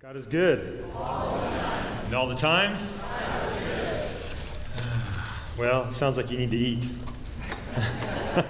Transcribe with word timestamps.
God 0.00 0.16
is 0.16 0.28
good. 0.28 0.84
And 0.94 2.14
all 2.14 2.28
the 2.28 2.36
time? 2.36 2.78
Well, 5.58 5.88
it 5.88 5.92
sounds 5.92 6.16
like 6.16 6.30
you 6.30 6.38
need 6.38 6.52
to 6.52 6.56
eat. 6.56 6.84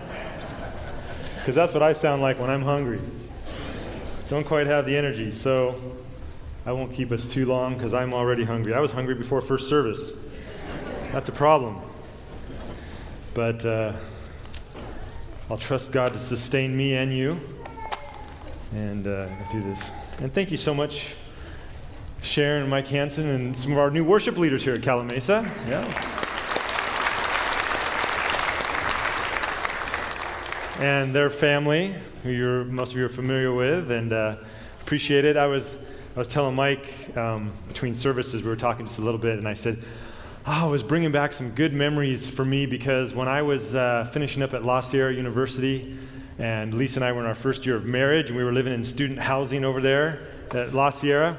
Because 1.39 1.55
that's 1.55 1.73
what 1.73 1.83
I 1.83 1.95
sound 1.95 2.21
like 2.21 2.39
when 2.39 2.51
I'm 2.51 2.61
hungry. 2.61 3.01
Don't 4.29 4.47
quite 4.47 4.67
have 4.67 4.85
the 4.85 4.95
energy, 4.95 5.33
so 5.33 5.81
I 6.67 6.73
won't 6.73 6.93
keep 6.93 7.11
us 7.11 7.25
too 7.25 7.47
long 7.47 7.73
because 7.73 7.95
I'm 7.95 8.13
already 8.13 8.45
hungry. 8.45 8.75
I 8.75 8.81
was 8.81 8.91
hungry 8.91 9.15
before 9.15 9.41
first 9.41 9.67
service. 9.67 10.13
That's 11.11 11.31
a 11.31 11.33
problem. 11.33 11.81
But 13.33 13.65
uh, 13.65 13.95
I'll 15.49 15.57
trust 15.57 15.91
God 15.91 16.13
to 16.13 16.19
sustain 16.19 16.77
me 16.77 16.97
and 16.97 17.17
you 17.17 17.41
and 18.73 19.07
uh, 19.07 19.29
through 19.51 19.63
this. 19.63 19.91
And 20.19 20.31
thank 20.31 20.51
you 20.51 20.59
so 20.59 20.75
much, 20.75 21.07
Sharon 22.23 22.63
and 22.63 22.71
Mike 22.71 22.89
Hansen, 22.89 23.27
and 23.29 23.57
some 23.57 23.73
of 23.73 23.79
our 23.79 23.91
new 23.91 24.05
worship 24.05 24.37
leaders 24.37 24.63
here 24.63 24.75
at 24.75 24.81
Calimesa. 24.81 25.45
Yeah. 25.69 25.85
And 30.81 31.15
their 31.15 31.31
family, 31.31 31.95
who 32.23 32.65
most 32.65 32.93
of 32.93 32.99
you 32.99 33.05
are 33.05 33.09
familiar 33.09 33.53
with, 33.53 33.91
and 33.91 34.13
uh, 34.13 34.37
appreciate 34.81 35.25
it. 35.25 35.37
I 35.37 35.47
was, 35.47 35.75
I 36.15 36.19
was 36.19 36.29
telling 36.29 36.55
Mike 36.55 37.17
um, 37.17 37.53
between 37.67 37.95
services, 37.95 38.43
we 38.43 38.49
were 38.49 38.57
talking 38.57 38.87
just 38.87 38.99
a 38.99 39.03
little 39.03 39.21
bit, 39.21 39.39
and 39.39 39.49
I 39.49 39.55
said, 39.55 39.83
oh, 40.47 40.53
I 40.53 40.67
was 40.67 40.83
bringing 40.83 41.13
back 41.13 41.33
some 41.33 41.51
good 41.51 41.73
memories 41.73 42.29
for 42.29 42.45
me 42.45 42.67
because 42.67 43.13
when 43.13 43.29
I 43.29 43.43
was 43.43 43.75
uh, 43.75 44.09
finishing 44.13 44.43
up 44.43 44.55
at 44.55 44.65
La 44.65 44.81
Sierra 44.81 45.13
University, 45.13 45.99
and 46.39 46.73
Lisa 46.75 46.99
and 46.99 47.05
I 47.05 47.13
were 47.13 47.21
in 47.21 47.27
our 47.27 47.35
first 47.35 47.67
year 47.67 47.75
of 47.75 47.85
marriage, 47.85 48.29
and 48.29 48.37
we 48.37 48.45
were 48.45 48.53
living 48.53 48.73
in 48.73 48.85
student 48.85 49.19
housing 49.19 49.65
over 49.65 49.81
there 49.81 50.21
at 50.53 50.73
La 50.73 50.91
Sierra. 50.91 51.37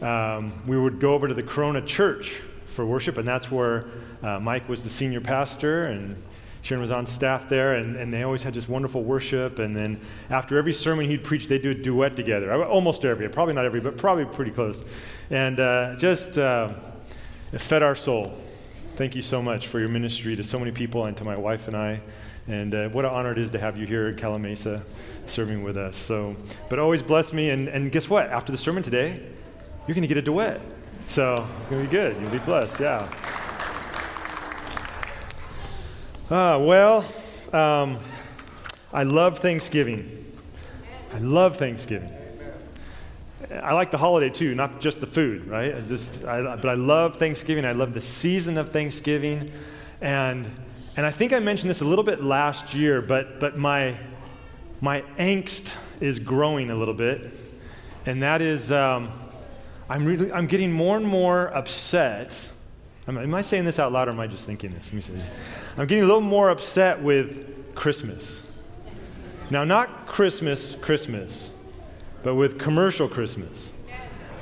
Um, 0.00 0.52
we 0.66 0.78
would 0.78 0.98
go 0.98 1.14
over 1.14 1.28
to 1.28 1.34
the 1.34 1.42
Corona 1.42 1.82
Church 1.82 2.40
for 2.66 2.86
worship, 2.86 3.18
and 3.18 3.28
that's 3.28 3.50
where 3.50 3.86
uh, 4.22 4.40
Mike 4.40 4.68
was 4.68 4.82
the 4.82 4.90
senior 4.90 5.20
pastor, 5.20 5.84
and 5.84 6.22
Sharon 6.62 6.80
was 6.82 6.90
on 6.90 7.06
staff 7.06 7.48
there, 7.48 7.74
and, 7.74 7.96
and 7.96 8.12
they 8.12 8.22
always 8.22 8.42
had 8.42 8.54
just 8.54 8.68
wonderful 8.68 9.02
worship. 9.02 9.58
And 9.58 9.74
then 9.74 10.00
after 10.28 10.58
every 10.58 10.72
sermon 10.72 11.08
he'd 11.08 11.24
preach, 11.24 11.48
they'd 11.48 11.62
do 11.62 11.70
a 11.70 11.74
duet 11.74 12.16
together. 12.16 12.64
Almost 12.64 13.04
every, 13.04 13.28
probably 13.28 13.54
not 13.54 13.64
every, 13.64 13.80
but 13.80 13.96
probably 13.96 14.26
pretty 14.26 14.50
close. 14.50 14.80
And 15.30 15.58
uh, 15.58 15.96
just 15.96 16.38
uh, 16.38 16.74
fed 17.56 17.82
our 17.82 17.94
soul. 17.94 18.36
Thank 18.96 19.14
you 19.14 19.22
so 19.22 19.42
much 19.42 19.68
for 19.68 19.80
your 19.80 19.88
ministry 19.88 20.36
to 20.36 20.44
so 20.44 20.58
many 20.58 20.72
people 20.72 21.06
and 21.06 21.16
to 21.16 21.24
my 21.24 21.36
wife 21.36 21.68
and 21.68 21.76
I. 21.76 22.00
And 22.46 22.74
uh, 22.74 22.88
what 22.88 23.04
an 23.04 23.10
honor 23.10 23.32
it 23.32 23.38
is 23.38 23.50
to 23.52 23.58
have 23.58 23.78
you 23.78 23.86
here 23.86 24.08
at 24.08 24.16
Calimesa 24.16 24.82
serving 25.26 25.62
with 25.62 25.76
us. 25.76 25.96
So, 25.96 26.36
but 26.68 26.78
always 26.78 27.02
bless 27.02 27.32
me. 27.32 27.50
And, 27.50 27.68
and 27.68 27.90
guess 27.90 28.10
what? 28.10 28.26
After 28.28 28.52
the 28.52 28.58
sermon 28.58 28.82
today, 28.82 29.22
you're 29.90 29.96
going 29.96 30.02
to 30.02 30.06
get 30.06 30.18
a 30.18 30.22
duet. 30.22 30.60
So 31.08 31.48
it's 31.58 31.68
going 31.68 31.82
to 31.82 31.88
be 31.88 31.90
good. 31.90 32.16
You'll 32.20 32.30
be 32.30 32.38
blessed. 32.38 32.78
Yeah. 32.78 33.10
Ah, 36.30 36.58
well, 36.58 37.04
um, 37.52 37.98
I 38.92 39.02
love 39.02 39.40
Thanksgiving. 39.40 40.32
I 41.12 41.18
love 41.18 41.56
Thanksgiving. 41.56 42.08
I 43.50 43.72
like 43.72 43.90
the 43.90 43.98
holiday 43.98 44.30
too, 44.30 44.54
not 44.54 44.80
just 44.80 45.00
the 45.00 45.08
food, 45.08 45.48
right? 45.48 45.74
I 45.74 45.80
just, 45.80 46.24
I, 46.24 46.54
but 46.54 46.68
I 46.68 46.74
love 46.74 47.16
Thanksgiving. 47.16 47.64
I 47.64 47.72
love 47.72 47.92
the 47.92 48.00
season 48.00 48.58
of 48.58 48.70
Thanksgiving, 48.70 49.50
and 50.00 50.48
and 50.96 51.04
I 51.04 51.10
think 51.10 51.32
I 51.32 51.40
mentioned 51.40 51.68
this 51.68 51.80
a 51.80 51.84
little 51.84 52.04
bit 52.04 52.22
last 52.22 52.74
year, 52.74 53.02
but, 53.02 53.40
but 53.40 53.58
my, 53.58 53.96
my 54.80 55.02
angst 55.18 55.74
is 56.00 56.20
growing 56.20 56.70
a 56.70 56.76
little 56.76 56.94
bit. 56.94 57.32
And 58.06 58.22
that 58.22 58.40
is, 58.40 58.70
um, 58.70 59.10
I'm, 59.90 60.04
really, 60.06 60.32
I'm 60.32 60.46
getting 60.46 60.72
more 60.72 60.96
and 60.96 61.06
more 61.06 61.48
upset. 61.48 62.34
Am, 63.06 63.18
am 63.18 63.34
I 63.34 63.42
saying 63.42 63.66
this 63.66 63.78
out 63.78 63.92
loud 63.92 64.08
or 64.08 64.12
am 64.12 64.20
I 64.20 64.26
just 64.26 64.46
thinking 64.46 64.70
this? 64.72 64.86
Let 64.86 64.94
me 64.94 65.00
say 65.02 65.12
this. 65.12 65.28
I'm 65.76 65.86
getting 65.86 66.04
a 66.04 66.06
little 66.06 66.22
more 66.22 66.48
upset 66.48 67.02
with 67.02 67.74
Christmas. 67.74 68.40
Now, 69.50 69.64
not 69.64 70.06
Christmas, 70.06 70.76
Christmas, 70.80 71.50
but 72.22 72.36
with 72.36 72.58
commercial 72.58 73.08
Christmas. 73.08 73.72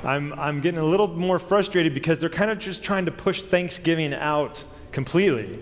I'm, 0.03 0.31
I'm 0.33 0.61
getting 0.61 0.79
a 0.79 0.85
little 0.85 1.07
more 1.07 1.39
frustrated 1.39 1.93
because 1.93 2.19
they're 2.19 2.29
kind 2.29 2.51
of 2.51 2.59
just 2.59 2.81
trying 2.83 3.05
to 3.05 3.11
push 3.11 3.41
Thanksgiving 3.41 4.13
out 4.13 4.63
completely 4.93 5.59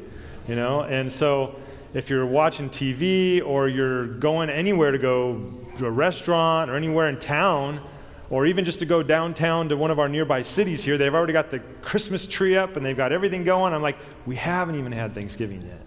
you 0.48 0.56
know? 0.56 0.81
And 0.81 1.12
so 1.12 1.56
if 1.94 2.09
you're 2.09 2.25
watching 2.25 2.69
TV 2.69 3.46
or 3.46 3.68
you're 3.68 4.08
going 4.08 4.50
anywhere 4.50 4.92
to 4.92 4.98
go 4.98 5.54
to 5.78 5.86
a 5.86 5.92
restaurant 5.92 6.72
or 6.72 6.75
anywhere 6.75 7.09
in 7.09 7.19
town, 7.19 7.81
or 8.30 8.46
even 8.46 8.66
just 8.66 8.80
to 8.80 8.86
go 8.86 9.02
downtown 9.02 9.70
to 9.70 9.78
one 9.78 9.92
of 9.92 10.00
our 10.00 10.10
nearby 10.10 10.42
cities 10.42 10.84
here, 10.84 10.98
they've 10.98 11.14
already 11.14 11.34
got 11.34 11.50
the 11.50 11.60
Christmas 11.82 12.26
tree 12.26 12.58
up 12.58 12.76
and 12.76 12.86
they've 12.86 12.98
got 12.98 13.12
everything 13.12 13.44
going. 13.44 13.74
I'm 13.74 13.82
like, 13.82 13.98
we 14.26 14.36
haven't 14.36 14.76
even 14.76 14.92
had 14.92 15.16
Thanksgiving 15.16 15.62
yet. 15.62 15.82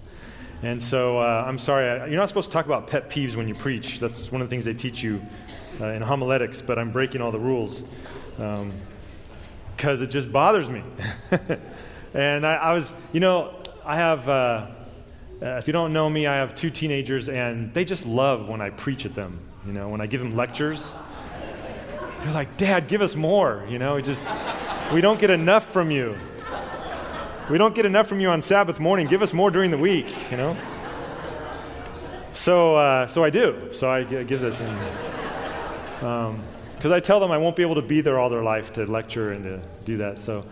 And 0.63 0.83
so 0.83 1.19
uh, 1.19 1.45
I'm 1.47 1.59
sorry, 1.59 2.11
you're 2.11 2.21
not 2.21 2.29
supposed 2.29 2.51
to 2.51 2.53
talk 2.53 2.67
about 2.67 2.87
pet 2.87 3.09
peeves 3.09 3.35
when 3.35 3.49
you 3.49 3.55
preach. 3.55 3.99
That's 3.99 4.31
one 4.31 4.43
of 4.43 4.49
the 4.49 4.51
things 4.51 4.65
they 4.65 4.75
teach 4.75 5.03
you 5.03 5.23
uh, 5.81 5.87
in 5.87 6.03
homiletics, 6.03 6.61
but 6.61 6.79
I'm 6.79 6.91
breaking 6.91 7.21
all 7.21 7.31
the 7.31 7.39
rules 7.39 7.83
because 8.37 8.61
um, 8.61 10.03
it 10.03 10.09
just 10.09 10.31
bothers 10.31 10.69
me. 10.69 10.83
and 12.15 12.47
I, 12.47 12.57
I 12.57 12.73
was, 12.73 12.93
you 13.13 13.21
know, 13.21 13.55
I 13.85 13.97
have, 13.97 14.29
uh, 14.29 14.67
uh, 15.43 15.47
if 15.57 15.67
you 15.67 15.73
don't 15.73 15.93
know 15.93 16.09
me, 16.11 16.27
I 16.27 16.37
have 16.37 16.55
two 16.55 16.71
teenagers, 16.71 17.29
and 17.29 17.73
they 17.73 17.85
just 17.85 18.05
love 18.05 18.49
when 18.49 18.61
I 18.61 18.71
preach 18.71 19.07
at 19.07 19.15
them. 19.15 19.41
You 19.67 19.73
know, 19.73 19.89
when 19.89 20.01
I 20.01 20.07
give 20.07 20.21
them 20.21 20.37
lectures, 20.37 20.93
they're 22.23 22.33
like, 22.33 22.57
"Dad, 22.57 22.89
give 22.89 23.03
us 23.03 23.15
more." 23.15 23.65
You 23.69 23.79
know, 23.79 23.97
we 23.97 24.03
just 24.03 24.27
we 24.93 25.01
don't 25.01 25.19
get 25.21 25.31
enough 25.31 25.67
from 25.73 25.91
you. 25.91 26.17
We 27.51 27.59
don't 27.59 27.75
get 27.75 27.87
enough 27.87 28.07
from 28.07 28.21
you 28.21 28.31
on 28.31 28.43
Sabbath 28.43 28.79
morning. 28.79 29.07
Give 29.07 29.23
us 29.23 29.33
more 29.33 29.51
during 29.51 29.71
the 29.71 29.79
week. 29.79 30.07
You 30.31 30.37
know. 30.37 30.57
So, 32.33 32.77
uh, 32.77 33.07
so 33.07 33.25
I 33.25 33.31
do. 33.31 33.71
So 33.73 33.91
I 33.91 34.05
give 34.05 34.41
that 34.41 34.55
to 34.55 34.63
them. 34.63 36.43
Because 36.77 36.87
um, 36.87 36.93
I 36.93 37.01
tell 37.01 37.21
them 37.21 37.31
I 37.31 37.39
won't 37.39 37.57
be 37.57 37.63
able 37.63 37.75
to 37.75 37.83
be 37.83 38.01
there 38.01 38.19
all 38.19 38.31
their 38.31 38.43
life 38.43 38.73
to 38.75 38.87
lecture 38.87 39.33
and 39.33 39.45
to 39.45 39.61
do 39.85 39.97
that. 39.99 40.19
So, 40.19 40.47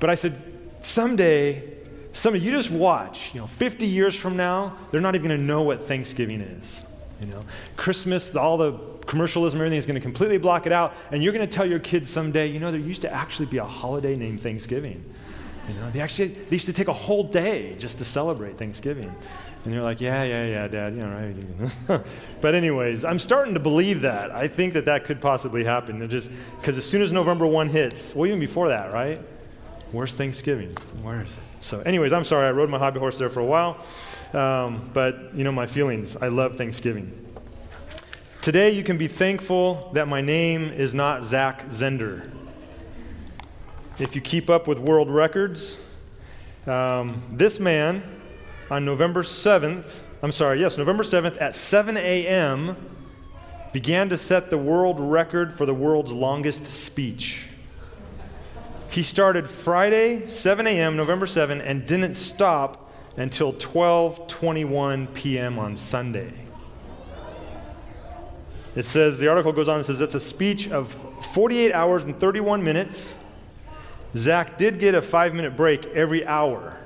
but 0.00 0.10
I 0.10 0.14
said, 0.14 0.42
someday 0.82 1.78
some 2.18 2.34
of 2.34 2.42
you 2.42 2.50
just 2.50 2.72
watch, 2.72 3.32
you 3.32 3.40
know, 3.40 3.46
50 3.46 3.86
years 3.86 4.14
from 4.14 4.36
now, 4.36 4.76
they're 4.90 5.00
not 5.00 5.14
even 5.14 5.28
going 5.28 5.38
to 5.38 5.46
know 5.46 5.62
what 5.62 5.86
Thanksgiving 5.86 6.40
is. 6.40 6.82
You 7.20 7.28
know, 7.28 7.44
Christmas, 7.76 8.34
all 8.34 8.56
the 8.56 8.72
commercialism, 9.08 9.58
everything 9.58 9.78
is 9.78 9.86
going 9.86 9.96
to 9.96 10.00
completely 10.00 10.38
block 10.38 10.66
it 10.66 10.72
out, 10.72 10.94
and 11.10 11.22
you're 11.22 11.32
going 11.32 11.46
to 11.46 11.52
tell 11.52 11.66
your 11.66 11.80
kids 11.80 12.08
someday, 12.08 12.46
you 12.46 12.60
know, 12.60 12.70
there 12.70 12.78
used 12.78 13.02
to 13.02 13.12
actually 13.12 13.46
be 13.46 13.56
a 13.58 13.64
holiday 13.64 14.14
named 14.14 14.40
Thanksgiving. 14.40 15.04
You 15.68 15.74
know, 15.74 15.90
they 15.90 16.00
actually 16.00 16.28
they 16.28 16.56
used 16.56 16.66
to 16.66 16.72
take 16.72 16.88
a 16.88 16.92
whole 16.92 17.24
day 17.24 17.74
just 17.78 17.98
to 17.98 18.04
celebrate 18.04 18.56
Thanksgiving. 18.56 19.14
And 19.64 19.74
they're 19.74 19.82
like, 19.82 20.00
yeah, 20.00 20.22
yeah, 20.22 20.46
yeah, 20.46 20.68
Dad, 20.68 20.94
you 20.94 21.00
know, 21.00 21.66
right? 21.88 22.02
but 22.40 22.54
anyways, 22.54 23.04
I'm 23.04 23.18
starting 23.18 23.54
to 23.54 23.60
believe 23.60 24.02
that. 24.02 24.30
I 24.30 24.48
think 24.48 24.72
that 24.74 24.84
that 24.84 25.04
could 25.04 25.20
possibly 25.20 25.64
happen. 25.64 25.98
They're 25.98 26.08
just 26.08 26.30
because 26.60 26.78
as 26.78 26.86
soon 26.86 27.02
as 27.02 27.12
November 27.12 27.46
one 27.46 27.68
hits, 27.68 28.14
well, 28.14 28.26
even 28.26 28.40
before 28.40 28.68
that, 28.68 28.92
right? 28.92 29.20
Where's 29.90 30.12
Thanksgiving? 30.12 30.70
Where 31.02 31.22
is 31.22 31.32
it? 31.32 31.38
So, 31.60 31.80
anyways, 31.80 32.12
I'm 32.12 32.24
sorry 32.24 32.46
I 32.46 32.50
rode 32.50 32.70
my 32.70 32.78
hobby 32.78 33.00
horse 33.00 33.18
there 33.18 33.30
for 33.30 33.40
a 33.40 33.44
while, 33.44 33.84
um, 34.32 34.90
but 34.94 35.34
you 35.34 35.44
know 35.44 35.52
my 35.52 35.66
feelings. 35.66 36.16
I 36.16 36.28
love 36.28 36.56
Thanksgiving. 36.56 37.27
Today, 38.48 38.70
you 38.70 38.82
can 38.82 38.96
be 38.96 39.08
thankful 39.08 39.90
that 39.92 40.08
my 40.08 40.22
name 40.22 40.72
is 40.72 40.94
not 40.94 41.26
Zach 41.26 41.68
Zehnder. 41.68 42.30
If 43.98 44.14
you 44.14 44.22
keep 44.22 44.48
up 44.48 44.66
with 44.66 44.78
world 44.78 45.10
records, 45.10 45.76
um, 46.66 47.20
this 47.30 47.60
man 47.60 48.02
on 48.70 48.86
November 48.86 49.22
7th, 49.22 49.84
I'm 50.22 50.32
sorry, 50.32 50.62
yes, 50.62 50.78
November 50.78 51.04
7th 51.04 51.38
at 51.42 51.56
7 51.56 51.98
a.m., 51.98 52.74
began 53.74 54.08
to 54.08 54.16
set 54.16 54.48
the 54.48 54.56
world 54.56 54.98
record 54.98 55.52
for 55.52 55.66
the 55.66 55.74
world's 55.74 56.10
longest 56.10 56.72
speech. 56.72 57.48
He 58.88 59.02
started 59.02 59.50
Friday, 59.50 60.26
7 60.26 60.66
a.m., 60.66 60.96
November 60.96 61.26
7th, 61.26 61.60
and 61.62 61.84
didn't 61.84 62.14
stop 62.14 62.90
until 63.18 63.52
12:21 63.52 65.12
p.m. 65.12 65.58
on 65.58 65.76
Sunday. 65.76 66.47
It 68.78 68.84
says 68.84 69.18
the 69.18 69.26
article 69.26 69.50
goes 69.50 69.66
on 69.66 69.78
and 69.78 69.84
says 69.84 70.00
it's 70.00 70.14
a 70.14 70.20
speech 70.20 70.68
of 70.68 70.94
48 71.32 71.72
hours 71.72 72.04
and 72.04 72.16
31 72.16 72.62
minutes. 72.62 73.16
Zach 74.16 74.56
did 74.56 74.78
get 74.78 74.94
a 74.94 75.02
five 75.02 75.34
minute 75.34 75.56
break 75.56 75.84
every 75.86 76.24
hour, 76.24 76.76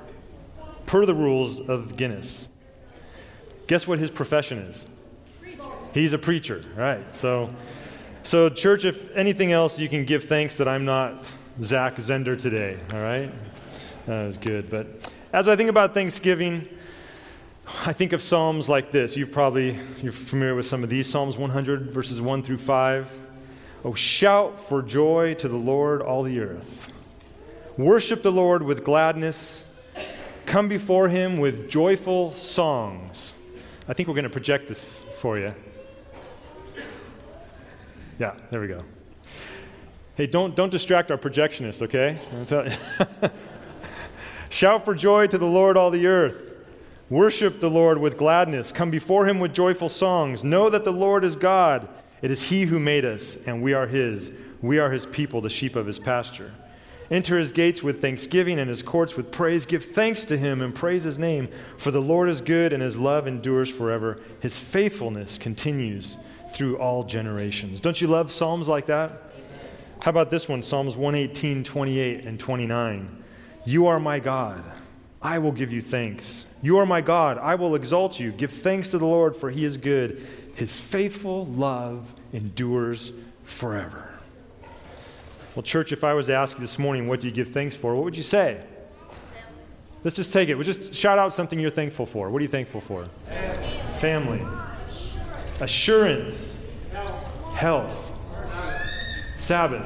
per 0.87 1.05
the 1.05 1.13
rules 1.13 1.59
of 1.59 1.95
Guinness. 1.95 2.49
Guess 3.67 3.85
what 3.85 3.99
his 3.99 4.09
profession 4.09 4.57
is? 4.57 4.87
He's 5.93 6.13
a 6.13 6.17
preacher, 6.17 6.63
right? 6.75 7.15
So, 7.15 7.53
so 8.23 8.49
church, 8.49 8.85
if 8.85 9.15
anything 9.15 9.51
else, 9.51 9.77
you 9.77 9.87
can 9.87 10.03
give 10.03 10.23
thanks 10.23 10.55
that 10.55 10.67
I'm 10.67 10.85
not 10.85 11.31
Zach 11.61 11.97
Zehnder 11.97 12.41
today, 12.41 12.79
all 12.91 13.03
right? 13.03 13.31
That 14.07 14.25
was 14.25 14.37
good. 14.39 14.71
But 14.71 15.11
as 15.31 15.47
I 15.47 15.55
think 15.55 15.69
about 15.69 15.93
Thanksgiving, 15.93 16.67
I 17.65 17.93
think 17.93 18.11
of 18.11 18.21
Psalms 18.21 18.67
like 18.67 18.91
this. 18.91 19.15
You've 19.15 19.31
probably, 19.31 19.79
you're 20.01 20.11
familiar 20.11 20.55
with 20.55 20.65
some 20.65 20.83
of 20.83 20.89
these 20.89 21.09
Psalms 21.09 21.37
100, 21.37 21.91
verses 21.91 22.19
1 22.19 22.43
through 22.43 22.57
5. 22.57 23.11
Oh, 23.85 23.93
shout 23.93 24.59
for 24.59 24.81
joy 24.81 25.33
to 25.35 25.47
the 25.47 25.57
Lord, 25.57 26.01
all 26.01 26.23
the 26.23 26.39
earth. 26.39 26.89
Worship 27.77 28.21
the 28.21 28.31
Lord 28.31 28.63
with 28.63 28.83
gladness. 28.83 29.63
Come 30.45 30.67
before 30.67 31.07
him 31.07 31.37
with 31.37 31.69
joyful 31.69 32.33
songs. 32.33 33.33
I 33.87 33.93
think 33.93 34.07
we're 34.07 34.15
going 34.15 34.23
to 34.23 34.29
project 34.29 34.67
this 34.67 34.99
for 35.19 35.39
you. 35.39 35.53
Yeah, 38.19 38.35
there 38.51 38.61
we 38.61 38.67
go. 38.67 38.83
Hey, 40.15 40.27
don't, 40.27 40.55
don't 40.55 40.69
distract 40.69 41.11
our 41.11 41.17
projectionist, 41.17 41.81
okay? 41.81 42.19
Shout 44.49 44.85
for 44.85 44.93
joy 44.93 45.27
to 45.27 45.37
the 45.37 45.47
Lord, 45.47 45.75
all 45.77 45.89
the 45.89 46.05
earth. 46.07 46.52
Worship 47.13 47.59
the 47.59 47.69
Lord 47.69 47.99
with 47.99 48.17
gladness. 48.17 48.71
Come 48.71 48.89
before 48.89 49.27
him 49.27 49.39
with 49.39 49.53
joyful 49.53 49.87
songs. 49.87 50.43
Know 50.43 50.67
that 50.71 50.83
the 50.83 50.91
Lord 50.91 51.23
is 51.23 51.35
God. 51.35 51.87
It 52.23 52.31
is 52.31 52.41
he 52.41 52.63
who 52.63 52.79
made 52.79 53.05
us, 53.05 53.37
and 53.45 53.61
we 53.61 53.75
are 53.75 53.85
his. 53.85 54.31
We 54.63 54.79
are 54.79 54.91
his 54.91 55.05
people, 55.05 55.39
the 55.39 55.47
sheep 55.47 55.75
of 55.75 55.85
his 55.85 55.99
pasture. 55.99 56.55
Enter 57.11 57.37
his 57.37 57.51
gates 57.51 57.83
with 57.83 58.01
thanksgiving 58.01 58.57
and 58.57 58.67
his 58.67 58.81
courts 58.81 59.15
with 59.15 59.31
praise. 59.31 59.67
Give 59.67 59.85
thanks 59.85 60.25
to 60.25 60.39
him 60.39 60.59
and 60.59 60.73
praise 60.73 61.03
his 61.03 61.19
name. 61.19 61.49
For 61.77 61.91
the 61.91 62.01
Lord 62.01 62.29
is 62.29 62.41
good, 62.41 62.73
and 62.73 62.81
his 62.81 62.97
love 62.97 63.27
endures 63.27 63.69
forever. 63.69 64.19
His 64.39 64.57
faithfulness 64.57 65.37
continues 65.37 66.17
through 66.51 66.79
all 66.79 67.03
generations. 67.03 67.79
Don't 67.79 68.01
you 68.01 68.07
love 68.07 68.31
Psalms 68.31 68.67
like 68.67 68.87
that? 68.87 69.21
How 69.99 70.09
about 70.09 70.31
this 70.31 70.49
one, 70.49 70.63
Psalms 70.63 70.95
118, 70.95 71.63
28, 71.63 72.25
and 72.25 72.39
29? 72.39 73.23
You 73.65 73.85
are 73.85 73.99
my 73.99 74.17
God. 74.17 74.63
I 75.23 75.39
will 75.39 75.53
give 75.53 75.71
you 75.71 75.81
thanks. 75.81 76.45
You 76.61 76.77
are 76.79 76.85
my 76.85 76.99
God. 77.01 77.37
I 77.37 77.55
will 77.55 77.75
exalt 77.75 78.19
you. 78.19 78.31
Give 78.31 78.51
thanks 78.51 78.89
to 78.89 78.97
the 78.97 79.05
Lord, 79.05 79.35
for 79.37 79.49
he 79.49 79.63
is 79.63 79.77
good. 79.77 80.27
His 80.55 80.77
faithful 80.77 81.45
love 81.45 82.13
endures 82.33 83.13
forever. 83.43 84.09
Well, 85.55 85.63
church, 85.63 85.91
if 85.91 86.03
I 86.03 86.13
was 86.13 86.25
to 86.25 86.35
ask 86.35 86.55
you 86.55 86.61
this 86.61 86.77
morning, 86.77 87.07
what 87.07 87.21
do 87.21 87.27
you 87.27 87.33
give 87.33 87.51
thanks 87.51 87.75
for? 87.75 87.95
What 87.95 88.03
would 88.03 88.17
you 88.17 88.23
say? 88.23 88.61
Let's 90.03 90.15
just 90.15 90.33
take 90.33 90.49
it. 90.49 90.55
We'll 90.55 90.65
just 90.65 90.93
shout 90.93 91.17
out 91.17 91.33
something 91.33 91.57
you're 91.57 91.69
thankful 91.69 92.05
for. 92.05 92.29
What 92.29 92.39
are 92.39 92.43
you 92.43 92.49
thankful 92.49 92.81
for? 92.81 93.07
Family. 93.99 94.45
Assurance. 95.61 96.59
Health. 97.53 98.11
Sabbath. 99.37 99.85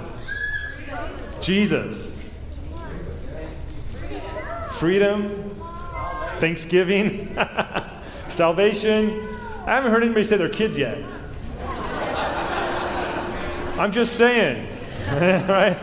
Jesus. 1.41 2.06
Freedom. 4.77 5.55
Thanksgiving. 6.39 7.35
Salvation. 8.29 9.09
I 9.65 9.75
haven't 9.75 9.91
heard 9.91 10.03
anybody 10.03 10.23
say 10.23 10.37
their 10.37 10.49
kids 10.49 10.77
yet. 10.77 10.97
I'm 13.79 13.91
just 13.91 14.15
saying. 14.15 14.67
right? 15.07 15.77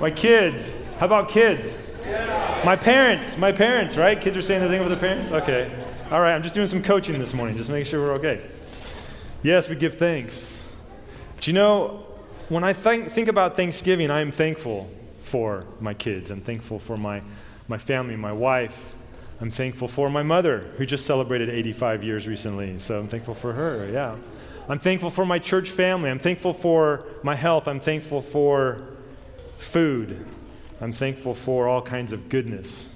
My 0.00 0.10
kids. 0.10 0.72
How 0.98 1.06
about 1.06 1.28
kids? 1.28 1.74
My 2.64 2.76
parents. 2.76 3.36
My 3.36 3.52
parents, 3.52 3.96
right? 3.96 4.20
Kids 4.20 4.36
are 4.36 4.42
saying 4.42 4.62
the 4.62 4.68
thing 4.68 4.80
with 4.80 4.90
their 4.90 4.98
parents? 4.98 5.30
Okay. 5.30 5.70
All 6.10 6.20
right, 6.20 6.34
I'm 6.34 6.42
just 6.42 6.54
doing 6.54 6.66
some 6.66 6.82
coaching 6.82 7.18
this 7.18 7.34
morning, 7.34 7.56
just 7.56 7.68
making 7.68 7.90
sure 7.90 8.00
we're 8.00 8.14
okay. 8.14 8.44
Yes, 9.42 9.68
we 9.68 9.74
give 9.74 9.98
thanks. 9.98 10.60
But 11.34 11.46
you 11.46 11.52
know, 11.52 12.06
when 12.48 12.62
I 12.62 12.72
think, 12.72 13.10
think 13.10 13.28
about 13.28 13.56
Thanksgiving, 13.56 14.10
I 14.10 14.20
am 14.20 14.30
thankful 14.30 14.88
for 15.22 15.64
my 15.80 15.94
kids. 15.94 16.30
I'm 16.30 16.42
thankful 16.42 16.78
for 16.78 16.96
my, 16.96 17.22
my 17.68 17.78
family, 17.78 18.16
my 18.16 18.32
wife. 18.32 18.94
I'm 19.40 19.50
thankful 19.50 19.88
for 19.88 20.08
my 20.10 20.22
mother, 20.22 20.60
who 20.76 20.86
just 20.86 21.06
celebrated 21.06 21.50
85 21.50 22.04
years 22.04 22.26
recently. 22.26 22.78
So 22.78 22.98
I'm 22.98 23.08
thankful 23.08 23.34
for 23.34 23.52
her, 23.52 23.88
yeah. 23.90 24.16
I'm 24.68 24.78
thankful 24.78 25.10
for 25.10 25.26
my 25.26 25.38
church 25.38 25.70
family. 25.70 26.08
I'm 26.08 26.18
thankful 26.18 26.54
for 26.54 27.04
my 27.22 27.34
health. 27.34 27.68
I'm 27.68 27.80
thankful 27.80 28.22
for 28.22 28.80
food. 29.58 30.24
I'm 30.80 30.92
thankful 30.92 31.34
for 31.34 31.68
all 31.68 31.82
kinds 31.82 32.12
of 32.12 32.28
goodness. 32.28 32.88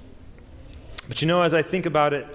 But 1.07 1.21
you 1.21 1.27
know, 1.27 1.41
as 1.43 1.53
I 1.53 1.61
think 1.61 1.85
about 1.85 2.13
it, 2.13 2.27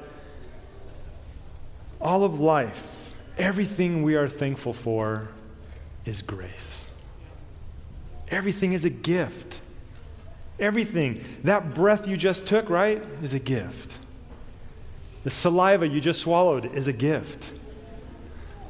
all 2.00 2.25
of 2.25 2.38
life, 2.38 3.16
everything 3.38 4.02
we 4.02 4.14
are 4.14 4.28
thankful 4.28 4.72
for 4.72 5.28
is 6.04 6.22
grace. 6.22 6.86
Everything 8.28 8.72
is 8.72 8.84
a 8.84 8.90
gift. 8.90 9.60
Everything. 10.58 11.24
That 11.42 11.74
breath 11.74 12.06
you 12.06 12.16
just 12.16 12.46
took, 12.46 12.70
right, 12.70 13.02
is 13.22 13.34
a 13.34 13.38
gift. 13.38 13.98
The 15.24 15.30
saliva 15.30 15.88
you 15.88 16.00
just 16.00 16.20
swallowed 16.20 16.74
is 16.74 16.86
a 16.86 16.92
gift. 16.92 17.52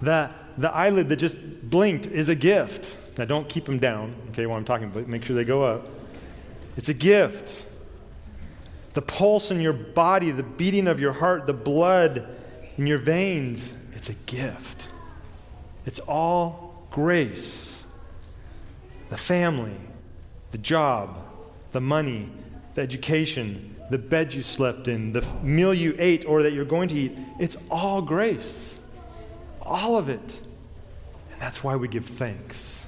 That 0.02 0.32
the 0.56 0.70
eyelid 0.70 1.08
that 1.08 1.16
just 1.16 1.38
blinked 1.68 2.06
is 2.06 2.28
a 2.28 2.34
gift. 2.34 2.96
Now, 3.18 3.24
don't 3.24 3.48
keep 3.48 3.64
them 3.66 3.78
down, 3.78 4.14
okay, 4.30 4.46
while 4.46 4.56
I'm 4.56 4.64
talking, 4.64 4.90
but 4.90 5.08
make 5.08 5.24
sure 5.24 5.36
they 5.36 5.44
go 5.44 5.62
up. 5.62 5.86
It's 6.76 6.88
a 6.88 6.94
gift. 6.94 7.64
The 8.94 9.02
pulse 9.02 9.50
in 9.50 9.60
your 9.60 9.72
body, 9.72 10.30
the 10.30 10.42
beating 10.42 10.86
of 10.86 11.00
your 11.00 11.12
heart, 11.12 11.46
the 11.46 11.52
blood 11.52 12.28
in 12.76 12.86
your 12.86 12.98
veins, 12.98 13.74
it's 13.94 14.08
a 14.08 14.14
gift. 14.14 14.88
It's 15.86 16.00
all 16.00 16.86
grace. 16.90 17.84
The 19.10 19.16
family, 19.16 19.76
the 20.52 20.58
job, 20.58 21.16
the 21.74 21.80
money, 21.80 22.30
the 22.74 22.80
education, 22.80 23.74
the 23.90 23.98
bed 23.98 24.32
you 24.32 24.44
slept 24.44 24.86
in, 24.86 25.12
the 25.12 25.26
meal 25.42 25.74
you 25.74 25.94
ate 25.98 26.24
or 26.24 26.44
that 26.44 26.52
you're 26.52 26.64
going 26.64 26.88
to 26.88 26.94
eat, 26.94 27.18
it's 27.40 27.56
all 27.68 28.00
grace. 28.00 28.78
All 29.60 29.96
of 29.96 30.08
it. 30.08 30.40
And 31.32 31.40
that's 31.40 31.64
why 31.64 31.74
we 31.74 31.88
give 31.88 32.06
thanks, 32.06 32.86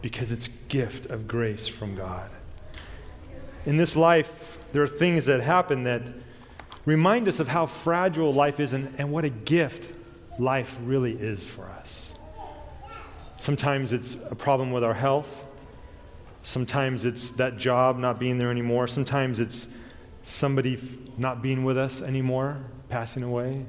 because 0.00 0.32
it's 0.32 0.48
gift 0.68 1.06
of 1.06 1.28
grace 1.28 1.68
from 1.68 1.94
God. 1.94 2.30
In 3.66 3.76
this 3.76 3.94
life, 3.94 4.56
there 4.72 4.82
are 4.82 4.88
things 4.88 5.26
that 5.26 5.42
happen 5.42 5.84
that 5.84 6.00
remind 6.86 7.28
us 7.28 7.40
of 7.40 7.48
how 7.48 7.66
fragile 7.66 8.32
life 8.32 8.58
is 8.58 8.72
and, 8.72 8.94
and 8.96 9.12
what 9.12 9.26
a 9.26 9.30
gift 9.30 9.92
life 10.38 10.78
really 10.82 11.12
is 11.12 11.44
for 11.44 11.66
us. 11.66 12.14
Sometimes 13.36 13.92
it's 13.92 14.16
a 14.30 14.34
problem 14.34 14.70
with 14.70 14.82
our 14.82 14.94
health. 14.94 15.44
Sometimes 16.46 17.04
it's 17.04 17.30
that 17.30 17.56
job 17.56 17.98
not 17.98 18.20
being 18.20 18.38
there 18.38 18.52
anymore. 18.52 18.86
Sometimes 18.86 19.40
it's 19.40 19.66
somebody 20.26 20.80
not 21.18 21.42
being 21.42 21.64
with 21.64 21.76
us 21.76 22.00
anymore, 22.00 22.58
passing 22.88 23.24
away. 23.24 23.66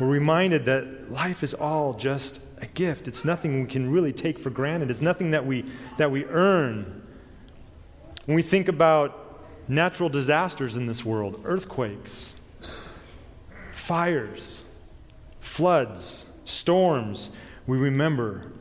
We're 0.00 0.06
reminded 0.06 0.64
that 0.64 1.12
life 1.12 1.42
is 1.42 1.52
all 1.52 1.92
just 1.92 2.40
a 2.62 2.66
gift. 2.66 3.06
It's 3.06 3.22
nothing 3.22 3.60
we 3.60 3.66
can 3.66 3.92
really 3.92 4.14
take 4.14 4.38
for 4.38 4.48
granted. 4.48 4.90
It's 4.90 5.02
nothing 5.02 5.32
that 5.32 5.44
we, 5.44 5.66
that 5.98 6.10
we 6.10 6.24
earn. 6.24 7.02
When 8.24 8.34
we 8.34 8.42
think 8.42 8.68
about 8.68 9.42
natural 9.68 10.08
disasters 10.08 10.74
in 10.74 10.86
this 10.86 11.04
world, 11.04 11.38
earthquakes, 11.44 12.34
fires, 13.72 14.62
floods, 15.40 16.24
storms, 16.46 17.28
we 17.66 17.76
remember 17.76 18.52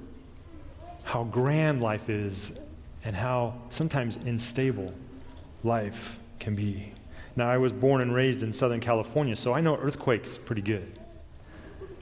how 1.06 1.24
grand 1.24 1.82
life 1.82 2.10
is 2.10 2.52
and 3.08 3.16
how 3.16 3.54
sometimes 3.70 4.18
unstable 4.18 4.94
life 5.64 6.20
can 6.42 6.56
be. 6.56 6.92
Now, 7.38 7.50
I 7.50 7.58
was 7.58 7.72
born 7.72 8.02
and 8.02 8.14
raised 8.14 8.44
in 8.44 8.52
Southern 8.52 8.82
California, 8.82 9.34
so 9.38 9.54
I 9.54 9.62
know 9.62 9.78
earthquakes 9.78 10.38
pretty 10.38 10.62
good. 10.62 11.00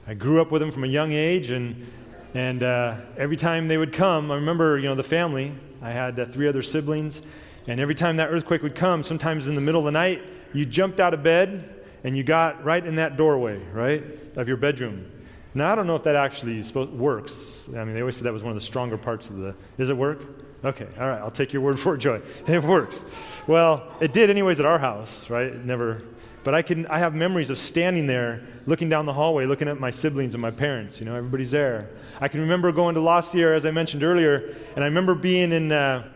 I 0.08 0.14
grew 0.14 0.40
up 0.40 0.50
with 0.50 0.60
them 0.60 0.72
from 0.72 0.82
a 0.82 0.88
young 0.88 1.12
age, 1.12 1.52
and, 1.52 1.86
and 2.34 2.64
uh, 2.64 2.96
every 3.16 3.36
time 3.36 3.68
they 3.68 3.76
would 3.78 3.92
come, 3.92 4.32
I 4.32 4.34
remember, 4.34 4.78
you 4.78 4.86
know, 4.86 4.96
the 4.96 5.04
family. 5.04 5.54
I 5.80 5.92
had 5.92 6.18
uh, 6.18 6.26
three 6.26 6.48
other 6.48 6.62
siblings, 6.62 7.22
and 7.68 7.78
every 7.78 7.94
time 7.94 8.16
that 8.16 8.26
earthquake 8.28 8.64
would 8.64 8.74
come, 8.74 9.04
sometimes 9.04 9.46
in 9.46 9.54
the 9.54 9.60
middle 9.60 9.82
of 9.82 9.84
the 9.84 9.92
night, 9.92 10.24
you 10.52 10.66
jumped 10.66 10.98
out 10.98 11.14
of 11.14 11.22
bed 11.22 11.84
and 12.02 12.16
you 12.16 12.24
got 12.24 12.64
right 12.64 12.84
in 12.84 12.96
that 12.96 13.16
doorway, 13.16 13.58
right, 13.72 14.02
of 14.34 14.48
your 14.48 14.56
bedroom. 14.56 15.08
Now, 15.56 15.72
I 15.72 15.74
don't 15.74 15.86
know 15.86 15.96
if 15.96 16.02
that 16.04 16.16
actually 16.16 16.62
works. 16.72 17.68
I 17.74 17.82
mean, 17.84 17.94
they 17.94 18.00
always 18.00 18.16
said 18.16 18.24
that 18.24 18.32
was 18.32 18.42
one 18.42 18.52
of 18.52 18.60
the 18.60 18.64
stronger 18.64 18.98
parts 18.98 19.28
of 19.30 19.38
the. 19.38 19.54
Does 19.78 19.90
it 19.90 19.96
work? 19.96 20.22
Okay, 20.64 20.86
all 20.98 21.08
right, 21.08 21.18
I'll 21.18 21.30
take 21.30 21.52
your 21.52 21.62
word 21.62 21.80
for 21.80 21.94
it, 21.94 21.98
Joy. 21.98 22.20
It 22.46 22.62
works. 22.62 23.04
Well, 23.46 23.90
it 24.00 24.12
did 24.12 24.30
anyways 24.30 24.60
at 24.60 24.66
our 24.66 24.78
house, 24.78 25.28
right? 25.30 25.46
It 25.46 25.64
never 25.64 26.02
but 26.46 26.54
I, 26.54 26.62
can, 26.62 26.86
I 26.86 27.00
have 27.00 27.12
memories 27.12 27.50
of 27.50 27.58
standing 27.58 28.06
there, 28.06 28.40
looking 28.66 28.88
down 28.88 29.04
the 29.04 29.12
hallway, 29.12 29.46
looking 29.46 29.66
at 29.66 29.80
my 29.80 29.90
siblings 29.90 30.32
and 30.36 30.40
my 30.40 30.52
parents. 30.52 31.00
You 31.00 31.06
know, 31.06 31.16
everybody's 31.16 31.50
there. 31.50 31.90
I 32.20 32.28
can 32.28 32.40
remember 32.40 32.70
going 32.70 32.94
to 32.94 33.00
La 33.00 33.20
Sierra, 33.20 33.56
as 33.56 33.66
I 33.66 33.72
mentioned 33.72 34.04
earlier, 34.04 34.54
and 34.76 34.84
I 34.84 34.86
remember 34.86 35.16
being 35.16 35.50
in, 35.50 35.72
uh, 35.72 36.08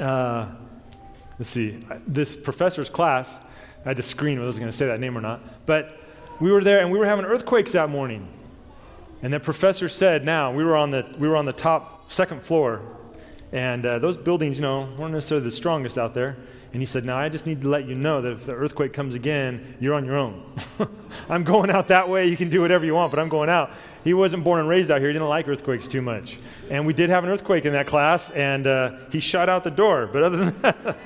uh, 0.00 0.48
let's 1.38 1.48
see, 1.48 1.86
this 2.08 2.34
professor's 2.34 2.90
class. 2.90 3.38
I 3.84 3.90
had 3.90 3.98
to 3.98 4.02
screen 4.02 4.38
whether 4.38 4.46
I 4.46 4.48
was 4.48 4.58
going 4.58 4.68
to 4.68 4.76
say 4.76 4.86
that 4.86 4.98
name 4.98 5.16
or 5.16 5.20
not. 5.20 5.64
But 5.64 5.99
we 6.40 6.50
were 6.50 6.64
there, 6.64 6.80
and 6.80 6.90
we 6.90 6.98
were 6.98 7.06
having 7.06 7.24
earthquakes 7.24 7.72
that 7.72 7.90
morning. 7.90 8.28
And 9.22 9.32
the 9.32 9.40
professor 9.40 9.88
said, 9.88 10.24
now, 10.24 10.52
we 10.52 10.64
were 10.64 10.76
on 10.76 10.90
the, 10.90 11.06
we 11.18 11.28
were 11.28 11.36
on 11.36 11.44
the 11.44 11.52
top 11.52 12.10
second 12.10 12.42
floor, 12.42 12.80
and 13.52 13.84
uh, 13.84 13.98
those 13.98 14.16
buildings, 14.16 14.56
you 14.56 14.62
know, 14.62 14.88
weren't 14.98 15.12
necessarily 15.12 15.44
the 15.44 15.54
strongest 15.54 15.98
out 15.98 16.14
there. 16.14 16.36
And 16.72 16.80
he 16.80 16.86
said, 16.86 17.04
Now 17.04 17.18
I 17.18 17.28
just 17.28 17.46
need 17.46 17.62
to 17.62 17.68
let 17.68 17.88
you 17.88 17.96
know 17.96 18.22
that 18.22 18.30
if 18.30 18.46
the 18.46 18.52
earthquake 18.52 18.92
comes 18.92 19.16
again, 19.16 19.76
you're 19.80 19.94
on 19.94 20.04
your 20.04 20.16
own. 20.16 20.40
I'm 21.28 21.42
going 21.42 21.68
out 21.68 21.88
that 21.88 22.08
way. 22.08 22.28
You 22.28 22.36
can 22.36 22.48
do 22.48 22.60
whatever 22.60 22.84
you 22.84 22.94
want, 22.94 23.10
but 23.10 23.18
I'm 23.18 23.28
going 23.28 23.50
out. 23.50 23.72
He 24.04 24.14
wasn't 24.14 24.44
born 24.44 24.60
and 24.60 24.68
raised 24.68 24.88
out 24.90 25.00
here. 25.00 25.08
He 25.08 25.12
didn't 25.12 25.28
like 25.28 25.48
earthquakes 25.48 25.88
too 25.88 26.00
much. 26.00 26.38
And 26.70 26.86
we 26.86 26.92
did 26.92 27.10
have 27.10 27.24
an 27.24 27.30
earthquake 27.30 27.64
in 27.64 27.72
that 27.72 27.88
class, 27.88 28.30
and 28.30 28.68
uh, 28.68 28.98
he 29.10 29.18
shot 29.18 29.48
out 29.48 29.64
the 29.64 29.70
door. 29.70 30.08
But 30.12 30.22
other 30.22 30.44
than 30.44 30.60
that, 30.62 30.96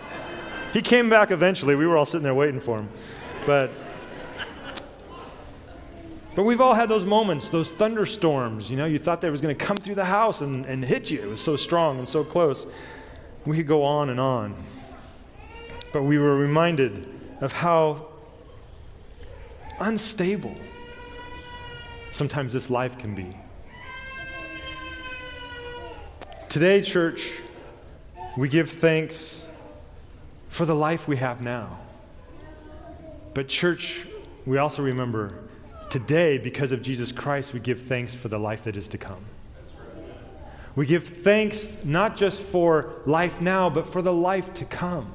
he 0.75 0.83
came 0.83 1.09
back 1.09 1.31
eventually. 1.31 1.75
We 1.77 1.87
were 1.87 1.97
all 1.97 2.05
sitting 2.05 2.25
there 2.25 2.35
waiting 2.35 2.61
for 2.61 2.79
him. 2.79 2.89
But. 3.47 3.71
But 6.35 6.43
we've 6.43 6.61
all 6.61 6.75
had 6.75 6.89
those 6.89 7.05
moments, 7.05 7.51
those 7.51 7.71
thunderstorms. 7.71 8.69
You 8.69 8.77
know, 8.77 8.87
you 8.87 8.99
thought 8.99 9.21
they 9.21 9.31
was 9.31 9.41
going 9.41 9.57
to 9.57 9.65
come 9.65 9.77
through 9.77 9.95
the 9.95 10.05
house 10.05 10.41
and, 10.41 10.67
and 10.67 10.85
hit 10.85 11.11
you. 11.11 11.23
It 11.23 11.29
was 11.29 11.41
so 11.41 11.55
strong 11.55 11.99
and 11.99 12.09
so 12.09 12.25
close. 12.25 12.67
We 13.47 13.57
could 13.57 13.69
go 13.69 13.85
on 13.85 14.11
and 14.11 14.19
on. 14.19 14.55
But 15.93 16.03
we 16.03 16.19
were 16.19 16.37
reminded 16.37 17.09
of 17.41 17.53
how 17.53 18.09
unstable 19.79 20.57
sometimes 22.11 22.53
this 22.53 22.69
life 22.69 22.99
can 22.99 23.15
be. 23.15 23.37
Today, 26.49 26.83
church, 26.83 27.41
we 28.37 28.49
give 28.49 28.71
thanks 28.71 29.45
for 30.49 30.65
the 30.65 30.75
life 30.75 31.07
we 31.07 31.17
have 31.17 31.41
now. 31.41 31.79
But, 33.35 33.49
church, 33.49 34.07
we 34.47 34.59
also 34.59 34.83
remember 34.83 35.35
today, 35.95 36.39
because 36.39 36.73
of 36.73 36.83
Jesus 36.83 37.13
Christ, 37.13 37.53
we 37.53 37.61
give 37.61 37.83
thanks 37.83 38.13
for 38.13 38.27
the 38.27 38.37
life 38.37 38.65
that 38.65 38.77
is 38.77 38.89
to 38.89 38.99
come. 38.99 39.25
We 40.75 40.87
give 40.87 41.07
thanks 41.07 41.85
not 41.85 42.17
just 42.17 42.41
for 42.41 42.95
life 43.07 43.41
now, 43.41 43.71
but 43.71 43.87
for 43.93 44.03
the 44.03 44.13
life 44.13 44.53
to 44.55 44.65
come. 44.65 45.13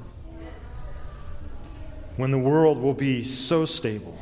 When 2.16 2.32
the 2.32 2.38
world 2.38 2.82
will 2.82 2.94
be 2.94 3.26
so 3.26 3.66
stable. 3.66 4.18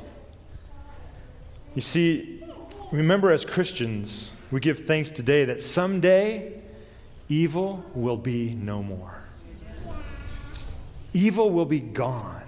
You 1.76 1.82
see, 1.82 2.44
remember 2.92 3.32
as 3.32 3.46
Christians, 3.46 4.32
we 4.50 4.60
give 4.60 4.80
thanks 4.80 5.12
today 5.12 5.46
that 5.46 5.62
someday 5.62 6.60
evil 7.30 7.86
will 7.94 8.18
be 8.18 8.56
no 8.56 8.82
more. 8.82 9.22
Evil 11.14 11.52
will 11.52 11.66
be 11.66 11.82
gone. 11.82 12.47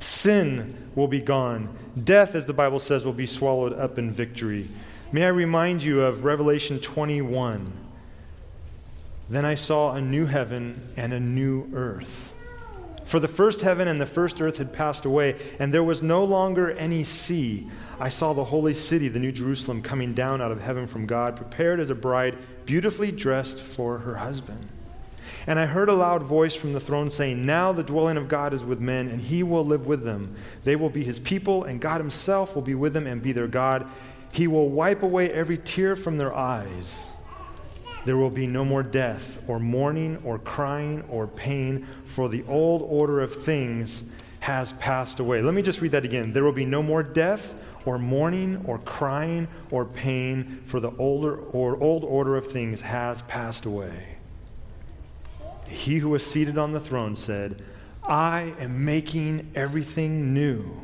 Sin 0.00 0.90
will 0.94 1.08
be 1.08 1.20
gone. 1.20 1.76
Death, 2.02 2.34
as 2.34 2.46
the 2.46 2.52
Bible 2.52 2.80
says, 2.80 3.04
will 3.04 3.12
be 3.12 3.26
swallowed 3.26 3.72
up 3.74 3.98
in 3.98 4.10
victory. 4.10 4.66
May 5.12 5.24
I 5.24 5.28
remind 5.28 5.82
you 5.82 6.02
of 6.02 6.24
Revelation 6.24 6.80
21. 6.80 7.72
Then 9.28 9.44
I 9.44 9.54
saw 9.54 9.92
a 9.92 10.00
new 10.00 10.26
heaven 10.26 10.92
and 10.96 11.12
a 11.12 11.20
new 11.20 11.70
earth. 11.74 12.32
For 13.04 13.20
the 13.20 13.28
first 13.28 13.60
heaven 13.60 13.88
and 13.88 14.00
the 14.00 14.06
first 14.06 14.40
earth 14.40 14.56
had 14.58 14.72
passed 14.72 15.04
away, 15.04 15.36
and 15.58 15.74
there 15.74 15.84
was 15.84 16.02
no 16.02 16.24
longer 16.24 16.70
any 16.70 17.04
sea. 17.04 17.68
I 17.98 18.08
saw 18.08 18.32
the 18.32 18.44
holy 18.44 18.72
city, 18.72 19.08
the 19.08 19.18
New 19.18 19.32
Jerusalem, 19.32 19.82
coming 19.82 20.14
down 20.14 20.40
out 20.40 20.52
of 20.52 20.60
heaven 20.60 20.86
from 20.86 21.06
God, 21.06 21.36
prepared 21.36 21.80
as 21.80 21.90
a 21.90 21.94
bride, 21.94 22.38
beautifully 22.64 23.12
dressed 23.12 23.60
for 23.60 23.98
her 23.98 24.14
husband. 24.14 24.68
And 25.50 25.58
I 25.58 25.66
heard 25.66 25.88
a 25.88 25.94
loud 25.94 26.22
voice 26.22 26.54
from 26.54 26.74
the 26.74 26.78
throne 26.78 27.10
saying, 27.10 27.44
Now 27.44 27.72
the 27.72 27.82
dwelling 27.82 28.16
of 28.16 28.28
God 28.28 28.54
is 28.54 28.62
with 28.62 28.78
men, 28.78 29.08
and 29.08 29.20
he 29.20 29.42
will 29.42 29.66
live 29.66 29.84
with 29.84 30.04
them. 30.04 30.36
They 30.62 30.76
will 30.76 30.90
be 30.90 31.02
his 31.02 31.18
people, 31.18 31.64
and 31.64 31.80
God 31.80 32.00
himself 32.00 32.54
will 32.54 32.62
be 32.62 32.76
with 32.76 32.92
them 32.92 33.08
and 33.08 33.20
be 33.20 33.32
their 33.32 33.48
God. 33.48 33.84
He 34.30 34.46
will 34.46 34.68
wipe 34.68 35.02
away 35.02 35.28
every 35.28 35.58
tear 35.58 35.96
from 35.96 36.18
their 36.18 36.32
eyes. 36.32 37.10
There 38.04 38.16
will 38.16 38.30
be 38.30 38.46
no 38.46 38.64
more 38.64 38.84
death, 38.84 39.42
or 39.48 39.58
mourning, 39.58 40.22
or 40.24 40.38
crying, 40.38 41.02
or 41.08 41.26
pain, 41.26 41.84
for 42.04 42.28
the 42.28 42.44
old 42.46 42.82
order 42.82 43.20
of 43.20 43.34
things 43.34 44.04
has 44.38 44.74
passed 44.74 45.18
away. 45.18 45.42
Let 45.42 45.54
me 45.54 45.62
just 45.62 45.80
read 45.80 45.90
that 45.90 46.04
again. 46.04 46.32
There 46.32 46.44
will 46.44 46.52
be 46.52 46.64
no 46.64 46.80
more 46.80 47.02
death, 47.02 47.56
or 47.84 47.98
mourning, 47.98 48.62
or 48.68 48.78
crying, 48.78 49.48
or 49.72 49.84
pain, 49.84 50.62
for 50.66 50.78
the 50.78 50.92
older 50.96 51.36
or 51.36 51.76
old 51.82 52.04
order 52.04 52.36
of 52.36 52.46
things 52.46 52.82
has 52.82 53.22
passed 53.22 53.64
away. 53.64 54.19
He 55.70 55.98
who 55.98 56.10
was 56.10 56.26
seated 56.26 56.58
on 56.58 56.72
the 56.72 56.80
throne 56.80 57.16
said, 57.16 57.62
I 58.02 58.54
am 58.58 58.84
making 58.84 59.52
everything 59.54 60.34
new. 60.34 60.80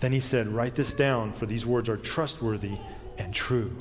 Then 0.00 0.12
he 0.12 0.20
said, 0.20 0.48
Write 0.48 0.76
this 0.76 0.94
down, 0.94 1.32
for 1.32 1.46
these 1.46 1.66
words 1.66 1.88
are 1.88 1.96
trustworthy 1.96 2.78
and 3.18 3.34
true. 3.34 3.76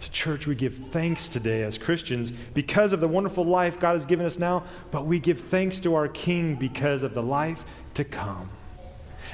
To 0.00 0.10
church, 0.10 0.46
we 0.46 0.54
give 0.54 0.74
thanks 0.92 1.28
today 1.28 1.62
as 1.62 1.78
Christians 1.78 2.32
because 2.54 2.92
of 2.92 3.00
the 3.00 3.08
wonderful 3.08 3.44
life 3.44 3.78
God 3.78 3.92
has 3.92 4.06
given 4.06 4.24
us 4.24 4.38
now, 4.38 4.64
but 4.90 5.06
we 5.06 5.18
give 5.18 5.40
thanks 5.40 5.80
to 5.80 5.94
our 5.94 6.08
King 6.08 6.56
because 6.56 7.02
of 7.02 7.14
the 7.14 7.22
life 7.22 7.64
to 7.94 8.04
come. 8.04 8.50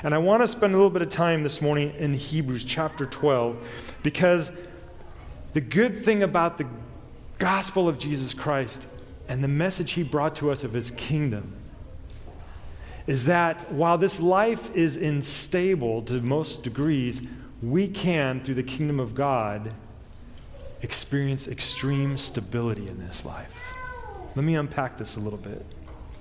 And 0.03 0.15
I 0.15 0.19
want 0.19 0.43
to 0.43 0.49
spend 0.49 0.75
a 0.75 0.77
little 0.77 0.91
bit 0.91 1.03
of 1.03 1.09
time 1.09 1.43
this 1.43 1.63
morning 1.63 1.95
in 1.99 2.15
Hebrews 2.15 2.65
chapter 2.65 3.07
12 3.07 3.57
because 4.03 4.51
the 5.53 5.61
good 5.61 6.05
thing 6.05 6.23
about 6.23 6.59
the 6.59 6.67
gospel 7.39 7.89
of 7.89 7.99
Jesus 7.99 8.35
Christ 8.35 8.89
and 9.29 9.43
the 9.43 9.49
message 9.49 9.93
he 9.93 10.03
brought 10.03 10.37
to 10.37 10.51
us 10.51 10.65
of 10.65 10.73
his 10.73 10.91
kingdom 10.93 11.55
is 13.07 13.27
that 13.27 13.73
while 13.73 13.99
this 13.99 14.21
life 14.21 14.75
is 14.75 14.97
unstable 14.97 16.03
to 16.03 16.21
most 16.21 16.63
degrees, 16.63 17.23
we 17.63 17.89
can, 17.89 18.43
through 18.43 18.55
the 18.55 18.63
kingdom 18.63 18.99
of 18.99 19.15
God, 19.15 19.73
experience 20.83 21.49
extreme 21.49 22.17
stability 22.17 22.89
in 22.89 22.99
this 22.99 23.25
life. 23.25 23.75
Let 24.35 24.45
me 24.45 24.57
unpack 24.57 24.99
this 24.99 25.17
a 25.17 25.21
little 25.21 25.39
bit. 25.39 25.65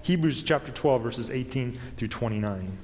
Hebrews 0.03 0.43
chapter 0.43 0.71
12, 0.71 1.01
verses 1.01 1.29
18 1.29 1.77
through 1.97 2.07
29. 2.07 2.77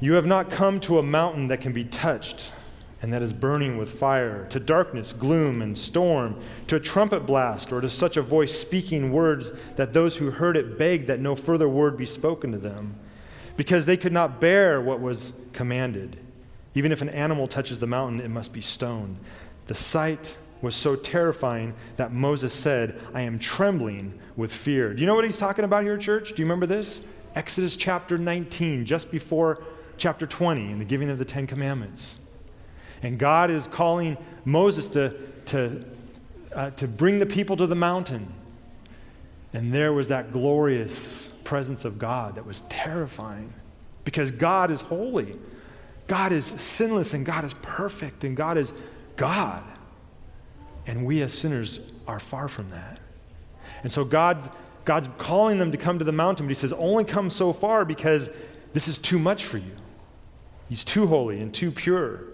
You 0.00 0.12
have 0.14 0.26
not 0.26 0.50
come 0.50 0.80
to 0.80 0.98
a 0.98 1.02
mountain 1.02 1.48
that 1.48 1.60
can 1.60 1.72
be 1.72 1.84
touched 1.84 2.52
and 3.02 3.12
that 3.12 3.22
is 3.22 3.32
burning 3.32 3.76
with 3.76 3.98
fire, 3.98 4.46
to 4.48 4.58
darkness, 4.58 5.12
gloom, 5.12 5.60
and 5.60 5.76
storm, 5.76 6.40
to 6.66 6.76
a 6.76 6.80
trumpet 6.80 7.26
blast, 7.26 7.72
or 7.72 7.80
to 7.80 7.90
such 7.90 8.16
a 8.16 8.22
voice 8.22 8.58
speaking 8.58 9.12
words 9.12 9.52
that 9.76 9.92
those 9.92 10.16
who 10.16 10.30
heard 10.30 10.56
it 10.56 10.78
begged 10.78 11.06
that 11.06 11.20
no 11.20 11.36
further 11.36 11.68
word 11.68 11.96
be 11.96 12.06
spoken 12.06 12.52
to 12.52 12.58
them, 12.58 12.94
because 13.56 13.84
they 13.84 13.96
could 13.96 14.12
not 14.12 14.40
bear 14.40 14.80
what 14.80 15.00
was 15.00 15.32
commanded. 15.52 16.18
Even 16.74 16.92
if 16.92 17.02
an 17.02 17.08
animal 17.10 17.46
touches 17.46 17.78
the 17.78 17.86
mountain, 17.86 18.20
it 18.20 18.28
must 18.28 18.52
be 18.52 18.60
stoned. 18.60 19.18
The 19.66 19.74
sight 19.74 20.36
was 20.62 20.74
so 20.74 20.96
terrifying 20.96 21.74
that 21.96 22.12
Moses 22.12 22.52
said, 22.52 23.00
I 23.14 23.22
am 23.22 23.38
trembling 23.38 24.18
with 24.36 24.52
fear. 24.52 24.94
Do 24.94 25.00
you 25.00 25.06
know 25.06 25.14
what 25.14 25.24
he's 25.24 25.38
talking 25.38 25.64
about 25.64 25.84
here, 25.84 25.98
church? 25.98 26.30
Do 26.30 26.36
you 26.36 26.44
remember 26.44 26.66
this? 26.66 27.02
Exodus 27.34 27.76
chapter 27.76 28.16
19, 28.16 28.86
just 28.86 29.10
before 29.10 29.62
chapter 29.98 30.26
20, 30.26 30.72
in 30.72 30.78
the 30.78 30.84
giving 30.84 31.10
of 31.10 31.18
the 31.18 31.24
Ten 31.24 31.46
Commandments. 31.46 32.16
And 33.06 33.20
God 33.20 33.52
is 33.52 33.68
calling 33.68 34.16
Moses 34.44 34.88
to, 34.88 35.14
to, 35.46 35.84
uh, 36.52 36.70
to 36.70 36.88
bring 36.88 37.20
the 37.20 37.26
people 37.26 37.56
to 37.56 37.68
the 37.68 37.76
mountain. 37.76 38.32
And 39.52 39.72
there 39.72 39.92
was 39.92 40.08
that 40.08 40.32
glorious 40.32 41.28
presence 41.44 41.84
of 41.84 42.00
God 42.00 42.34
that 42.34 42.44
was 42.44 42.62
terrifying 42.62 43.52
because 44.02 44.32
God 44.32 44.72
is 44.72 44.80
holy. 44.80 45.38
God 46.08 46.32
is 46.32 46.46
sinless 46.46 47.14
and 47.14 47.24
God 47.24 47.44
is 47.44 47.54
perfect 47.62 48.24
and 48.24 48.36
God 48.36 48.58
is 48.58 48.74
God. 49.14 49.62
And 50.88 51.06
we 51.06 51.22
as 51.22 51.32
sinners 51.32 51.78
are 52.08 52.18
far 52.18 52.48
from 52.48 52.70
that. 52.70 52.98
And 53.84 53.92
so 53.92 54.04
God's, 54.04 54.48
God's 54.84 55.08
calling 55.16 55.60
them 55.60 55.70
to 55.70 55.78
come 55.78 56.00
to 56.00 56.04
the 56.04 56.10
mountain, 56.10 56.46
but 56.46 56.50
He 56.50 56.54
says, 56.54 56.72
only 56.72 57.04
come 57.04 57.30
so 57.30 57.52
far 57.52 57.84
because 57.84 58.30
this 58.72 58.88
is 58.88 58.98
too 58.98 59.20
much 59.20 59.44
for 59.44 59.58
you. 59.58 59.76
He's 60.68 60.84
too 60.84 61.06
holy 61.06 61.38
and 61.38 61.54
too 61.54 61.70
pure. 61.70 62.24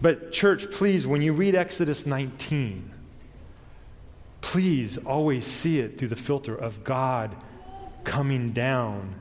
But, 0.00 0.32
church, 0.32 0.70
please, 0.70 1.06
when 1.06 1.22
you 1.22 1.32
read 1.32 1.54
Exodus 1.54 2.06
19, 2.06 2.90
please 4.40 4.98
always 4.98 5.46
see 5.46 5.80
it 5.80 5.98
through 5.98 6.08
the 6.08 6.16
filter 6.16 6.54
of 6.54 6.84
God 6.84 7.34
coming 8.04 8.52
down 8.52 9.14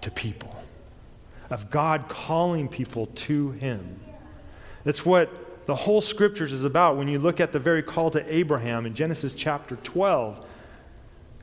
to 0.00 0.10
people, 0.10 0.54
of 1.50 1.70
God 1.70 2.08
calling 2.08 2.68
people 2.68 3.06
to 3.06 3.50
Him. 3.52 4.00
That's 4.84 5.04
what 5.04 5.66
the 5.66 5.74
whole 5.74 6.00
scriptures 6.00 6.52
is 6.52 6.64
about 6.64 6.96
when 6.96 7.08
you 7.08 7.18
look 7.18 7.40
at 7.40 7.52
the 7.52 7.58
very 7.58 7.82
call 7.82 8.10
to 8.12 8.34
Abraham 8.34 8.86
in 8.86 8.94
Genesis 8.94 9.34
chapter 9.34 9.76
12. 9.76 10.46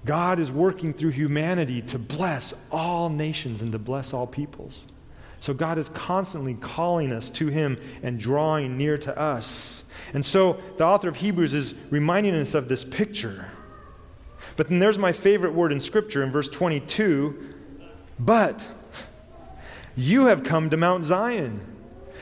God 0.06 0.40
is 0.40 0.52
working 0.52 0.94
through 0.94 1.12
humanity 1.12 1.82
to 1.84 2.00
bless 2.00 2.54
all 2.72 3.10
nations 3.10 3.62
and 3.62 3.72
to 3.74 3.80
bless 3.80 4.14
all 4.14 4.26
peoples. 4.26 4.88
So 5.40 5.54
God 5.54 5.78
is 5.78 5.90
constantly 5.90 6.56
calling 6.56 7.12
us 7.12 7.30
to 7.32 7.48
Him 7.48 7.80
and 8.02 8.20
drawing 8.20 8.78
near 8.78 8.98
to 9.00 9.18
us. 9.18 9.84
And 10.14 10.26
so 10.26 10.60
the 10.78 10.86
author 10.86 11.10
of 11.10 11.18
Hebrews 11.18 11.54
is 11.54 11.74
reminding 11.90 12.36
us 12.36 12.54
of 12.54 12.70
this 12.70 12.84
picture. 12.84 13.52
But 14.56 14.70
then 14.70 14.80
there's 14.80 14.98
my 14.98 15.12
favorite 15.12 15.54
word 15.54 15.72
in 15.72 15.80
Scripture 15.80 16.24
in 16.24 16.32
verse 16.32 16.50
22 16.50 17.56
but 18.20 18.64
you 19.96 20.26
have 20.26 20.44
come 20.44 20.70
to 20.70 20.78
Mount 20.78 21.06
Zion, 21.06 21.62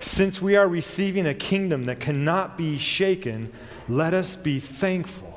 since 0.00 0.40
we 0.40 0.56
are 0.56 0.68
receiving 0.68 1.26
a 1.26 1.34
kingdom 1.34 1.84
that 1.86 2.00
cannot 2.00 2.56
be 2.56 2.78
shaken, 2.78 3.52
let 3.88 4.14
us 4.14 4.36
be 4.36 4.60
thankful 4.60 5.28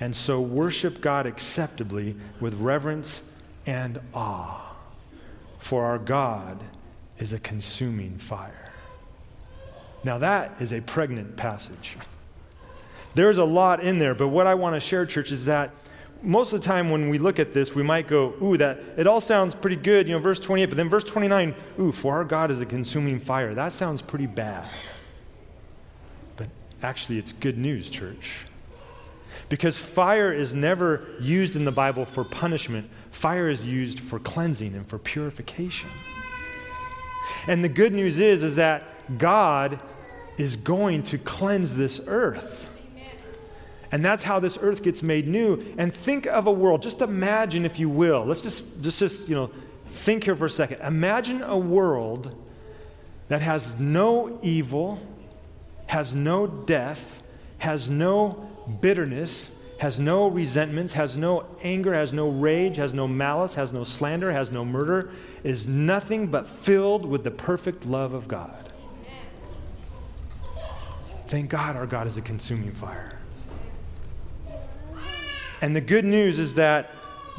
and 0.00 0.16
so 0.16 0.40
worship 0.40 1.00
God 1.02 1.26
acceptably 1.26 2.16
with 2.40 2.54
reverence 2.54 3.22
and 3.66 4.00
awe. 4.14 4.74
For 5.58 5.84
our 5.84 5.98
God 5.98 6.58
is 7.18 7.34
a 7.34 7.38
consuming 7.38 8.16
fire. 8.16 8.72
Now, 10.02 10.16
that 10.18 10.56
is 10.58 10.72
a 10.72 10.80
pregnant 10.80 11.36
passage. 11.36 11.98
There's 13.14 13.36
a 13.36 13.44
lot 13.44 13.82
in 13.82 13.98
there, 13.98 14.14
but 14.14 14.28
what 14.28 14.46
I 14.46 14.54
want 14.54 14.74
to 14.74 14.80
share, 14.80 15.04
church, 15.04 15.30
is 15.30 15.44
that 15.44 15.72
most 16.22 16.52
of 16.52 16.60
the 16.60 16.66
time 16.66 16.90
when 16.90 17.08
we 17.08 17.18
look 17.18 17.38
at 17.38 17.54
this, 17.54 17.74
we 17.74 17.82
might 17.82 18.06
go, 18.06 18.34
ooh, 18.42 18.56
that 18.56 18.78
it 18.96 19.06
all 19.06 19.20
sounds 19.20 19.54
pretty 19.54 19.76
good, 19.76 20.06
you 20.06 20.14
know, 20.14 20.20
verse 20.20 20.38
28, 20.38 20.66
but 20.66 20.76
then 20.76 20.88
verse 20.88 21.04
29, 21.04 21.54
ooh, 21.78 21.92
for 21.92 22.14
our 22.14 22.24
God 22.24 22.50
is 22.50 22.60
a 22.60 22.66
consuming 22.66 23.20
fire. 23.20 23.54
That 23.54 23.72
sounds 23.72 24.02
pretty 24.02 24.26
bad. 24.26 24.68
But 26.36 26.48
actually, 26.82 27.18
it's 27.18 27.32
good 27.32 27.58
news, 27.58 27.88
church. 27.88 28.46
Because 29.48 29.78
fire 29.78 30.32
is 30.32 30.54
never 30.54 31.08
used 31.20 31.56
in 31.56 31.64
the 31.64 31.72
Bible 31.72 32.04
for 32.04 32.24
punishment, 32.24 32.88
fire 33.10 33.48
is 33.48 33.64
used 33.64 34.00
for 34.00 34.18
cleansing 34.18 34.74
and 34.74 34.86
for 34.88 34.98
purification. 34.98 35.88
And 37.46 37.64
the 37.64 37.68
good 37.68 37.92
news 37.92 38.18
is, 38.18 38.42
is 38.42 38.56
that 38.56 38.84
God 39.18 39.80
is 40.38 40.56
going 40.56 41.02
to 41.04 41.18
cleanse 41.18 41.74
this 41.74 42.00
earth. 42.06 42.69
And 43.92 44.04
that's 44.04 44.22
how 44.22 44.38
this 44.38 44.56
earth 44.60 44.82
gets 44.82 45.02
made 45.02 45.26
new. 45.26 45.74
And 45.76 45.92
think 45.92 46.26
of 46.26 46.46
a 46.46 46.52
world, 46.52 46.82
just 46.82 47.00
imagine, 47.00 47.64
if 47.64 47.78
you 47.78 47.88
will, 47.88 48.24
let's 48.24 48.40
just, 48.40 48.62
just, 48.82 48.98
just 48.98 49.28
you 49.28 49.34
know, 49.34 49.50
think 49.90 50.24
here 50.24 50.36
for 50.36 50.46
a 50.46 50.50
second. 50.50 50.80
Imagine 50.82 51.42
a 51.42 51.58
world 51.58 52.36
that 53.28 53.40
has 53.40 53.78
no 53.78 54.38
evil, 54.42 55.00
has 55.86 56.14
no 56.14 56.46
death, 56.46 57.22
has 57.58 57.90
no 57.90 58.48
bitterness, 58.80 59.50
has 59.78 59.98
no 59.98 60.28
resentments, 60.28 60.92
has 60.92 61.16
no 61.16 61.46
anger, 61.62 61.94
has 61.94 62.12
no 62.12 62.28
rage, 62.28 62.76
has 62.76 62.92
no 62.92 63.08
malice, 63.08 63.54
has 63.54 63.72
no 63.72 63.82
slander, 63.82 64.30
has 64.30 64.50
no 64.50 64.64
murder, 64.64 65.10
is 65.42 65.66
nothing 65.66 66.26
but 66.26 66.46
filled 66.46 67.06
with 67.06 67.24
the 67.24 67.30
perfect 67.30 67.86
love 67.86 68.12
of 68.12 68.28
God. 68.28 68.72
Thank 71.28 71.48
God 71.48 71.76
our 71.76 71.86
God 71.86 72.06
is 72.06 72.16
a 72.16 72.20
consuming 72.20 72.72
fire. 72.72 73.19
And 75.62 75.76
the 75.76 75.80
good 75.80 76.04
news 76.04 76.38
is 76.38 76.54
that 76.54 76.90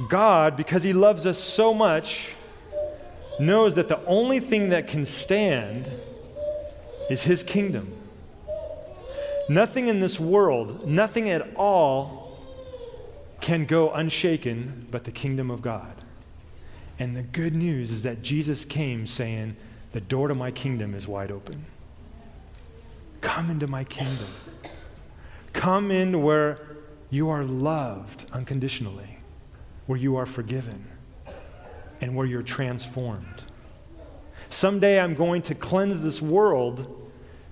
God, 0.09 0.55
because 0.55 0.83
He 0.83 0.93
loves 0.93 1.25
us 1.25 1.37
so 1.37 1.73
much, 1.73 2.29
knows 3.39 3.75
that 3.75 3.87
the 3.87 4.03
only 4.05 4.39
thing 4.39 4.69
that 4.69 4.87
can 4.87 5.05
stand 5.05 5.89
is 7.09 7.23
His 7.23 7.43
kingdom. 7.43 7.91
Nothing 9.49 9.87
in 9.87 9.99
this 9.99 10.19
world, 10.19 10.87
nothing 10.87 11.29
at 11.29 11.55
all, 11.55 12.39
can 13.41 13.65
go 13.65 13.91
unshaken 13.91 14.87
but 14.91 15.03
the 15.03 15.11
kingdom 15.11 15.49
of 15.49 15.61
God. 15.61 15.93
And 16.99 17.17
the 17.17 17.23
good 17.23 17.55
news 17.55 17.89
is 17.89 18.03
that 18.03 18.21
Jesus 18.21 18.63
came 18.63 19.07
saying, 19.07 19.55
The 19.93 20.01
door 20.01 20.27
to 20.27 20.35
my 20.35 20.51
kingdom 20.51 20.93
is 20.93 21.07
wide 21.07 21.31
open. 21.31 21.65
Come 23.21 23.49
into 23.49 23.67
my 23.67 23.83
kingdom. 23.83 24.29
Come 25.53 25.91
in 25.91 26.21
where 26.21 26.59
you 27.11 27.29
are 27.29 27.43
loved 27.43 28.25
unconditionally, 28.31 29.19
where 29.85 29.99
you 29.99 30.15
are 30.15 30.25
forgiven, 30.25 30.87
and 31.99 32.15
where 32.15 32.25
you're 32.25 32.41
transformed. 32.41 33.43
Someday 34.49 34.99
I'm 34.99 35.13
going 35.13 35.43
to 35.43 35.55
cleanse 35.55 36.01
this 36.01 36.21
world 36.21 37.09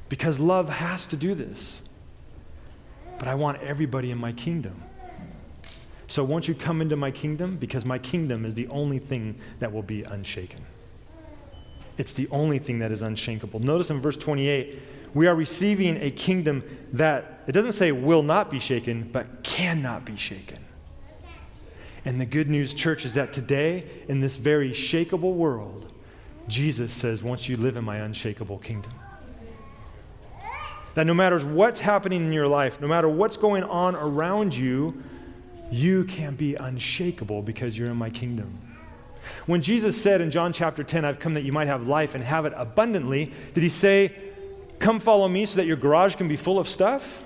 because 0.07 0.39
love 0.39 0.69
has 0.69 1.05
to 1.07 1.17
do 1.17 1.35
this. 1.35 1.83
But 3.19 3.27
I 3.27 3.35
want 3.35 3.61
everybody 3.61 4.11
in 4.11 4.17
my 4.17 4.31
kingdom. 4.31 4.81
So 6.07 6.23
won't 6.23 6.47
you 6.47 6.55
come 6.55 6.81
into 6.81 6.95
my 6.95 7.11
kingdom? 7.11 7.57
Because 7.57 7.85
my 7.85 7.99
kingdom 7.99 8.45
is 8.45 8.53
the 8.53 8.67
only 8.69 8.97
thing 8.97 9.35
that 9.59 9.71
will 9.71 9.83
be 9.83 10.03
unshaken. 10.03 10.65
It's 11.97 12.13
the 12.13 12.27
only 12.31 12.59
thing 12.59 12.79
that 12.79 12.91
is 12.91 13.01
unshakable. 13.01 13.59
Notice 13.59 13.89
in 13.89 14.01
verse 14.01 14.17
28 14.17 14.79
we 15.13 15.27
are 15.27 15.35
receiving 15.35 15.97
a 16.01 16.11
kingdom 16.11 16.63
that, 16.93 17.43
it 17.47 17.51
doesn't 17.53 17.73
say 17.73 17.91
will 17.91 18.23
not 18.23 18.51
be 18.51 18.59
shaken, 18.59 19.09
but 19.11 19.43
cannot 19.43 20.05
be 20.05 20.15
shaken. 20.15 20.59
And 22.05 22.19
the 22.19 22.25
good 22.25 22.49
news, 22.49 22.73
church, 22.73 23.05
is 23.05 23.15
that 23.15 23.33
today, 23.33 23.85
in 24.07 24.21
this 24.21 24.35
very 24.35 24.71
shakable 24.71 25.33
world, 25.33 25.91
Jesus 26.47 26.93
says, 26.93 27.21
Once 27.21 27.49
you 27.49 27.57
live 27.57 27.75
in 27.75 27.83
my 27.83 27.97
unshakable 27.97 28.59
kingdom. 28.59 28.93
That 30.95 31.05
no 31.05 31.13
matter 31.13 31.39
what's 31.39 31.79
happening 31.79 32.25
in 32.25 32.33
your 32.33 32.47
life, 32.47 32.81
no 32.81 32.87
matter 32.87 33.07
what's 33.07 33.37
going 33.37 33.63
on 33.63 33.95
around 33.95 34.55
you, 34.55 35.03
you 35.71 36.03
can 36.05 36.35
be 36.35 36.55
unshakable 36.55 37.41
because 37.41 37.77
you're 37.77 37.91
in 37.91 37.97
my 37.97 38.09
kingdom. 38.09 38.59
When 39.45 39.61
Jesus 39.61 40.01
said 40.01 40.21
in 40.21 40.31
John 40.31 40.53
chapter 40.53 40.83
10, 40.83 41.05
I've 41.05 41.19
come 41.19 41.35
that 41.35 41.43
you 41.43 41.51
might 41.51 41.67
have 41.67 41.85
life 41.85 42.15
and 42.15 42.23
have 42.23 42.45
it 42.45 42.53
abundantly, 42.55 43.31
did 43.53 43.61
he 43.61 43.69
say, 43.69 44.13
Come 44.79 44.99
follow 44.99 45.27
me 45.27 45.45
so 45.45 45.57
that 45.57 45.65
your 45.65 45.77
garage 45.77 46.15
can 46.15 46.27
be 46.27 46.37
full 46.37 46.57
of 46.57 46.67
stuff? 46.67 47.23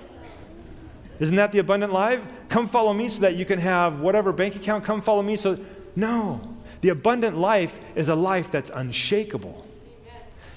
Isn't 1.20 1.36
that 1.36 1.52
the 1.52 1.60
abundant 1.60 1.92
life? 1.92 2.22
Come 2.48 2.68
follow 2.68 2.92
me 2.92 3.08
so 3.08 3.20
that 3.20 3.36
you 3.36 3.44
can 3.44 3.60
have 3.60 4.00
whatever 4.00 4.32
bank 4.32 4.56
account. 4.56 4.84
Come 4.84 5.00
follow 5.00 5.22
me 5.22 5.36
so. 5.36 5.58
No. 5.94 6.40
The 6.80 6.88
abundant 6.88 7.38
life 7.38 7.78
is 7.94 8.08
a 8.08 8.14
life 8.14 8.50
that's 8.50 8.70
unshakable. 8.74 9.64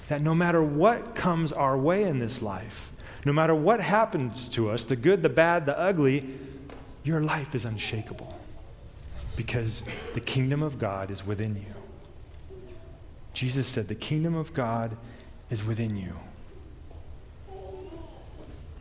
That 0.08 0.20
no 0.20 0.34
matter 0.34 0.62
what 0.62 1.14
comes 1.14 1.52
our 1.52 1.78
way 1.78 2.02
in 2.02 2.18
this 2.18 2.42
life, 2.42 2.90
no 3.24 3.32
matter 3.32 3.54
what 3.54 3.80
happens 3.80 4.48
to 4.50 4.70
us, 4.70 4.84
the 4.84 4.96
good, 4.96 5.22
the 5.22 5.28
bad, 5.28 5.66
the 5.66 5.78
ugly, 5.78 6.38
your 7.04 7.20
life 7.20 7.54
is 7.54 7.64
unshakable 7.64 8.38
because 9.36 9.82
the 10.14 10.20
kingdom 10.20 10.62
of 10.62 10.78
God 10.78 11.10
is 11.10 11.24
within 11.24 11.54
you. 11.54 11.74
Jesus 13.32 13.68
said, 13.68 13.88
The 13.88 13.94
kingdom 13.94 14.34
of 14.34 14.52
God 14.52 14.96
is 15.48 15.64
within 15.64 15.96
you. 15.96 16.14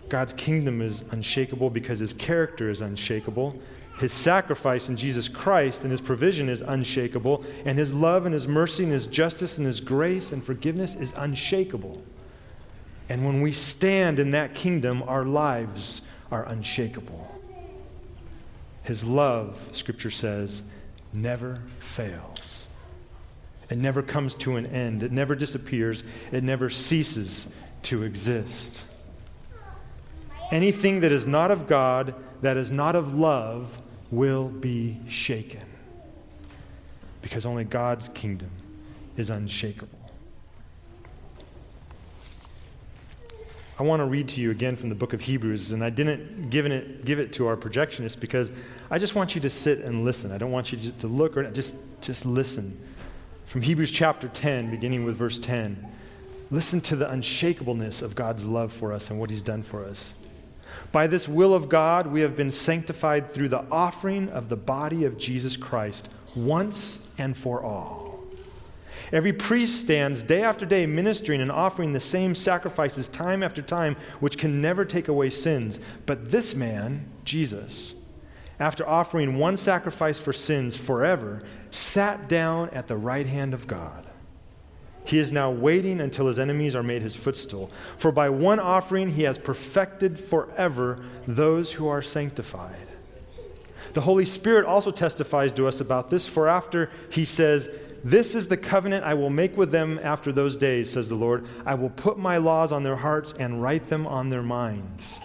God's 0.10 0.34
kingdom 0.34 0.82
is 0.82 1.04
unshakable 1.12 1.70
because 1.70 2.00
his 2.00 2.14
character 2.14 2.70
is 2.70 2.82
unshakable. 2.82 3.60
His 4.00 4.14
sacrifice 4.14 4.90
in 4.90 4.96
Jesus 4.96 5.28
Christ 5.28 5.84
and 5.84 5.92
his 5.92 6.02
provision 6.02 6.50
is 6.50 6.62
unshakable. 6.62 7.44
And 7.66 7.78
his 7.78 7.94
love 7.94 8.26
and 8.26 8.34
his 8.34 8.48
mercy 8.48 8.84
and 8.84 8.92
his 8.92 9.08
justice 9.08 9.58
and 9.58 9.66
his 9.66 9.82
grace 9.82 10.32
and 10.32 10.44
forgiveness 10.44 10.96
is 10.96 11.14
unshakable. 11.16 12.02
And 13.10 13.26
when 13.26 13.42
we 13.42 13.52
stand 13.52 14.20
in 14.20 14.32
that 14.32 14.54
kingdom, 14.54 15.04
our 15.04 15.26
lives 15.26 16.02
are 16.32 16.46
unshakable. 16.46 17.28
His 18.84 19.04
love, 19.04 19.70
Scripture 19.72 20.12
says, 20.12 20.62
never 21.12 21.62
fails. 21.80 22.68
It 23.70 23.78
never 23.78 24.02
comes 24.02 24.36
to 24.36 24.56
an 24.56 24.66
end. 24.66 25.04
It 25.04 25.12
never 25.12 25.36
disappears. 25.36 26.04
It 26.32 26.44
never 26.44 26.70
ceases 26.70 27.48
to 27.84 28.04
exist. 28.04 28.84
Anything 30.52 31.02
that 31.02 31.12
is 31.12 31.26
not 31.26 31.52
of 31.52 31.68
God, 31.68 32.16
that 32.42 32.58
is 32.58 32.72
not 32.72 32.96
of 32.96 33.14
love, 33.14 33.82
will 34.12 34.48
be 34.48 35.00
shaken. 35.08 35.66
Because 37.22 37.46
only 37.46 37.66
God's 37.66 38.10
kingdom 38.10 38.52
is 39.18 39.30
unshakable. 39.30 39.98
I 43.80 43.84
want 43.84 44.00
to 44.00 44.06
read 44.06 44.30
to 44.30 44.42
you 44.42 44.50
again 44.50 44.76
from 44.76 44.90
the 44.90 44.96
book 44.96 45.14
of 45.14 45.22
Hebrews, 45.22 45.72
and 45.72 45.84
I 45.84 45.92
didn't 45.92 46.50
give 46.50 46.66
it, 46.66 47.06
give 47.06 47.20
it 47.20 47.32
to 47.34 47.46
our 47.46 47.56
projectionist 47.56 48.20
because 48.20 48.52
I 48.90 48.98
just 48.98 49.14
want 49.14 49.36
you 49.36 49.42
to 49.42 49.50
sit 49.52 49.80
and 49.80 50.04
listen. 50.04 50.32
I 50.32 50.40
don't 50.40 50.52
want 50.52 50.72
you 50.72 50.80
just 50.80 51.00
to 51.00 51.08
look 51.08 51.38
or 51.38 51.44
just, 51.52 51.76
just 52.02 52.26
listen. 52.26 52.80
From 53.46 53.62
Hebrews 53.62 53.92
chapter 53.92 54.30
10, 54.30 54.72
beginning 54.72 55.06
with 55.06 55.16
verse 55.16 55.38
10. 55.38 55.94
Listen 56.50 56.82
to 56.82 56.96
the 56.96 57.06
unshakableness 57.06 58.02
of 58.02 58.16
God's 58.16 58.46
love 58.46 58.74
for 58.74 58.94
us 58.94 59.12
and 59.12 59.20
what 59.20 59.30
He's 59.30 59.44
done 59.44 59.62
for 59.62 59.86
us. 59.86 60.16
By 60.92 61.08
this 61.08 61.28
will 61.28 61.54
of 61.54 61.70
God, 61.70 62.08
we 62.08 62.22
have 62.22 62.36
been 62.36 62.52
sanctified 62.52 63.34
through 63.34 63.50
the 63.50 63.66
offering 63.72 64.30
of 64.30 64.50
the 64.50 64.56
body 64.56 65.06
of 65.06 65.18
Jesus 65.18 65.58
Christ 65.58 66.10
once 66.36 67.00
and 67.18 67.36
for 67.36 67.64
all. 67.64 68.20
Every 69.12 69.32
priest 69.32 69.80
stands 69.80 70.22
day 70.24 70.44
after 70.44 70.66
day 70.66 70.86
ministering 70.86 71.42
and 71.42 71.52
offering 71.52 71.94
the 71.94 72.00
same 72.00 72.36
sacrifices 72.36 73.08
time 73.08 73.42
after 73.42 73.62
time, 73.62 73.96
which 74.20 74.38
can 74.38 74.62
never 74.62 74.84
take 74.84 75.08
away 75.08 75.30
sins. 75.30 75.80
But 76.06 76.32
this 76.32 76.56
man, 76.56 77.10
Jesus, 77.24 77.96
after 78.60 78.88
offering 78.88 79.38
one 79.38 79.56
sacrifice 79.56 80.20
for 80.20 80.34
sins 80.34 80.76
forever, 80.76 81.44
sat 81.72 82.28
down 82.28 82.70
at 82.72 82.88
the 82.88 82.98
right 82.98 83.26
hand 83.26 83.54
of 83.54 83.68
God. 83.68 84.07
He 85.08 85.20
is 85.20 85.32
now 85.32 85.50
waiting 85.50 86.02
until 86.02 86.28
his 86.28 86.38
enemies 86.38 86.76
are 86.76 86.84
made 86.84 87.02
his 87.02 87.16
footstool. 87.16 87.72
For 87.98 88.12
by 88.12 88.30
one 88.30 88.60
offering 88.60 89.12
he 89.12 89.24
has 89.24 89.38
perfected 89.38 90.20
forever 90.20 91.02
those 91.26 91.72
who 91.72 91.88
are 91.88 92.02
sanctified. 92.02 92.76
The 93.94 94.02
Holy 94.02 94.26
Spirit 94.26 94.66
also 94.66 94.92
testifies 94.92 95.54
to 95.54 95.66
us 95.66 95.80
about 95.80 96.10
this, 96.10 96.28
for 96.28 96.50
after 96.50 96.92
he 97.10 97.24
says, 97.24 97.70
This 98.04 98.36
is 98.36 98.48
the 98.48 98.58
covenant 98.58 99.06
I 99.06 99.14
will 99.14 99.30
make 99.30 99.56
with 99.56 99.72
them 99.72 99.98
after 100.04 100.34
those 100.34 100.58
days, 100.58 100.92
says 100.92 101.08
the 101.08 101.16
Lord. 101.16 101.48
I 101.66 101.76
will 101.76 101.90
put 101.90 102.20
my 102.20 102.36
laws 102.36 102.74
on 102.74 102.84
their 102.84 102.98
hearts 102.98 103.34
and 103.40 103.62
write 103.62 103.88
them 103.88 104.06
on 104.06 104.28
their 104.28 104.44
minds. 104.44 105.20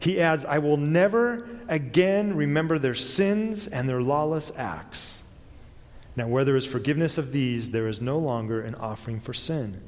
He 0.00 0.20
adds, 0.20 0.44
I 0.44 0.58
will 0.58 0.76
never 0.76 1.46
again 1.68 2.34
remember 2.36 2.80
their 2.80 2.96
sins 2.96 3.68
and 3.68 3.88
their 3.88 4.02
lawless 4.02 4.50
acts. 4.56 5.22
Now, 6.16 6.28
where 6.28 6.44
there 6.44 6.56
is 6.56 6.66
forgiveness 6.66 7.18
of 7.18 7.32
these, 7.32 7.70
there 7.70 7.88
is 7.88 8.00
no 8.00 8.18
longer 8.18 8.60
an 8.60 8.74
offering 8.76 9.20
for 9.20 9.34
sin. 9.34 9.80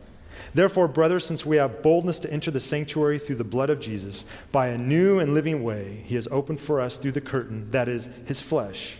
Therefore, 0.55 0.89
brothers, 0.89 1.25
since 1.25 1.47
we 1.47 1.57
have 1.57 1.83
boldness 1.83 2.19
to 2.21 2.33
enter 2.33 2.51
the 2.51 2.61
sanctuary 2.61 3.19
through 3.19 3.37
the 3.37 3.45
blood 3.45 3.71
of 3.71 3.81
Jesus, 3.81 4.25
by 4.53 4.69
a 4.69 4.79
new 4.79 5.19
and 5.19 5.35
living 5.35 5.63
way, 5.63 6.03
he 6.05 6.15
has 6.15 6.29
opened 6.31 6.61
for 6.61 6.81
us 6.81 6.99
through 6.99 7.13
the 7.13 7.21
curtain, 7.21 7.71
that 7.71 7.89
is, 7.89 8.09
his 8.27 8.41
flesh. 8.41 8.99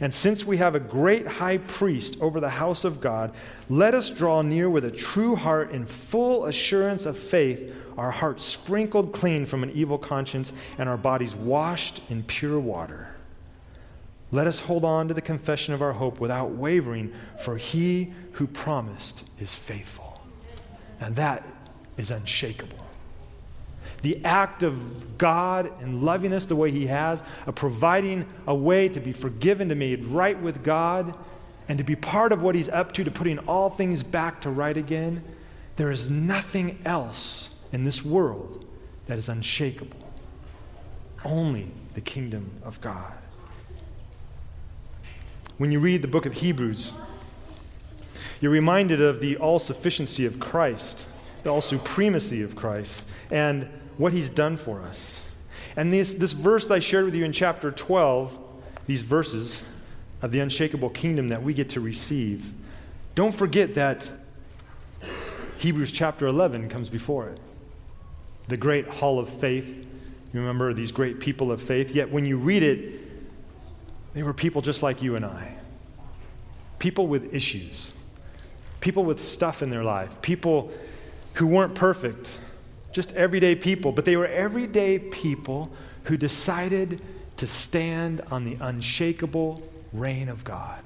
And 0.00 0.14
since 0.14 0.44
we 0.44 0.58
have 0.58 0.74
a 0.74 0.80
great 0.80 1.26
high 1.26 1.58
priest 1.58 2.16
over 2.20 2.38
the 2.38 2.48
house 2.48 2.84
of 2.84 3.00
God, 3.00 3.34
let 3.68 3.94
us 3.94 4.10
draw 4.10 4.42
near 4.42 4.70
with 4.70 4.84
a 4.84 4.90
true 4.90 5.34
heart 5.34 5.72
in 5.72 5.86
full 5.86 6.44
assurance 6.44 7.06
of 7.06 7.18
faith, 7.18 7.74
our 7.98 8.10
hearts 8.10 8.44
sprinkled 8.44 9.12
clean 9.12 9.44
from 9.44 9.62
an 9.62 9.70
evil 9.72 9.98
conscience, 9.98 10.52
and 10.78 10.88
our 10.88 10.96
bodies 10.96 11.34
washed 11.34 12.00
in 12.08 12.22
pure 12.22 12.60
water. 12.60 13.11
Let 14.32 14.46
us 14.46 14.60
hold 14.60 14.84
on 14.84 15.08
to 15.08 15.14
the 15.14 15.20
confession 15.20 15.74
of 15.74 15.82
our 15.82 15.92
hope 15.92 16.18
without 16.18 16.52
wavering, 16.52 17.12
for 17.38 17.58
he 17.58 18.14
who 18.32 18.46
promised 18.46 19.24
is 19.38 19.54
faithful. 19.54 20.22
And 21.00 21.14
that 21.16 21.46
is 21.98 22.10
unshakable. 22.10 22.78
The 24.00 24.24
act 24.24 24.62
of 24.62 25.18
God 25.18 25.70
in 25.82 26.02
loving 26.02 26.32
us 26.32 26.46
the 26.46 26.56
way 26.56 26.70
he 26.70 26.86
has, 26.86 27.22
of 27.46 27.54
providing 27.54 28.26
a 28.46 28.54
way 28.54 28.88
to 28.88 29.00
be 29.00 29.12
forgiven, 29.12 29.68
to 29.68 29.74
made 29.74 30.04
right 30.06 30.40
with 30.40 30.64
God, 30.64 31.14
and 31.68 31.76
to 31.76 31.84
be 31.84 31.94
part 31.94 32.32
of 32.32 32.42
what 32.42 32.54
he's 32.54 32.70
up 32.70 32.92
to, 32.92 33.04
to 33.04 33.10
putting 33.10 33.38
all 33.40 33.68
things 33.68 34.02
back 34.02 34.40
to 34.40 34.50
right 34.50 34.76
again, 34.76 35.22
there 35.76 35.90
is 35.90 36.08
nothing 36.08 36.78
else 36.84 37.50
in 37.70 37.84
this 37.84 38.04
world 38.04 38.64
that 39.06 39.18
is 39.18 39.28
unshakable. 39.28 40.10
Only 41.24 41.70
the 41.94 42.00
kingdom 42.00 42.50
of 42.64 42.80
God. 42.80 43.12
When 45.58 45.70
you 45.70 45.80
read 45.80 46.02
the 46.02 46.08
book 46.08 46.26
of 46.26 46.34
Hebrews, 46.34 46.94
you're 48.40 48.50
reminded 48.50 49.00
of 49.00 49.20
the 49.20 49.36
all 49.36 49.58
sufficiency 49.58 50.26
of 50.26 50.40
Christ, 50.40 51.06
the 51.42 51.50
all 51.50 51.60
supremacy 51.60 52.42
of 52.42 52.56
Christ, 52.56 53.06
and 53.30 53.68
what 53.96 54.12
he's 54.12 54.28
done 54.28 54.56
for 54.56 54.82
us. 54.82 55.22
And 55.76 55.92
this, 55.92 56.14
this 56.14 56.32
verse 56.32 56.66
that 56.66 56.74
I 56.74 56.78
shared 56.80 57.04
with 57.04 57.14
you 57.14 57.24
in 57.24 57.32
chapter 57.32 57.70
12, 57.70 58.38
these 58.86 59.02
verses 59.02 59.62
of 60.20 60.32
the 60.32 60.40
unshakable 60.40 60.90
kingdom 60.90 61.28
that 61.28 61.42
we 61.42 61.54
get 61.54 61.70
to 61.70 61.80
receive, 61.80 62.52
don't 63.14 63.34
forget 63.34 63.74
that 63.74 64.10
Hebrews 65.58 65.92
chapter 65.92 66.26
11 66.26 66.68
comes 66.68 66.88
before 66.88 67.28
it. 67.28 67.38
The 68.48 68.56
great 68.56 68.86
hall 68.88 69.20
of 69.20 69.28
faith. 69.28 69.68
You 70.32 70.40
remember 70.40 70.74
these 70.74 70.90
great 70.90 71.20
people 71.20 71.52
of 71.52 71.62
faith. 71.62 71.92
Yet 71.92 72.10
when 72.10 72.26
you 72.26 72.38
read 72.38 72.62
it, 72.62 73.01
they 74.14 74.22
were 74.22 74.32
people 74.32 74.62
just 74.62 74.82
like 74.82 75.02
you 75.02 75.16
and 75.16 75.24
I. 75.24 75.56
People 76.78 77.06
with 77.06 77.32
issues, 77.34 77.92
people 78.80 79.04
with 79.04 79.22
stuff 79.22 79.62
in 79.62 79.70
their 79.70 79.84
life, 79.84 80.20
people 80.22 80.72
who 81.34 81.46
weren't 81.46 81.74
perfect, 81.74 82.38
just 82.92 83.12
everyday 83.12 83.54
people, 83.54 83.92
but 83.92 84.04
they 84.04 84.16
were 84.16 84.26
everyday 84.26 84.98
people 84.98 85.70
who 86.04 86.16
decided 86.16 87.00
to 87.36 87.46
stand 87.46 88.20
on 88.30 88.44
the 88.44 88.56
unshakable 88.60 89.62
reign 89.92 90.28
of 90.28 90.44
God. 90.44 90.80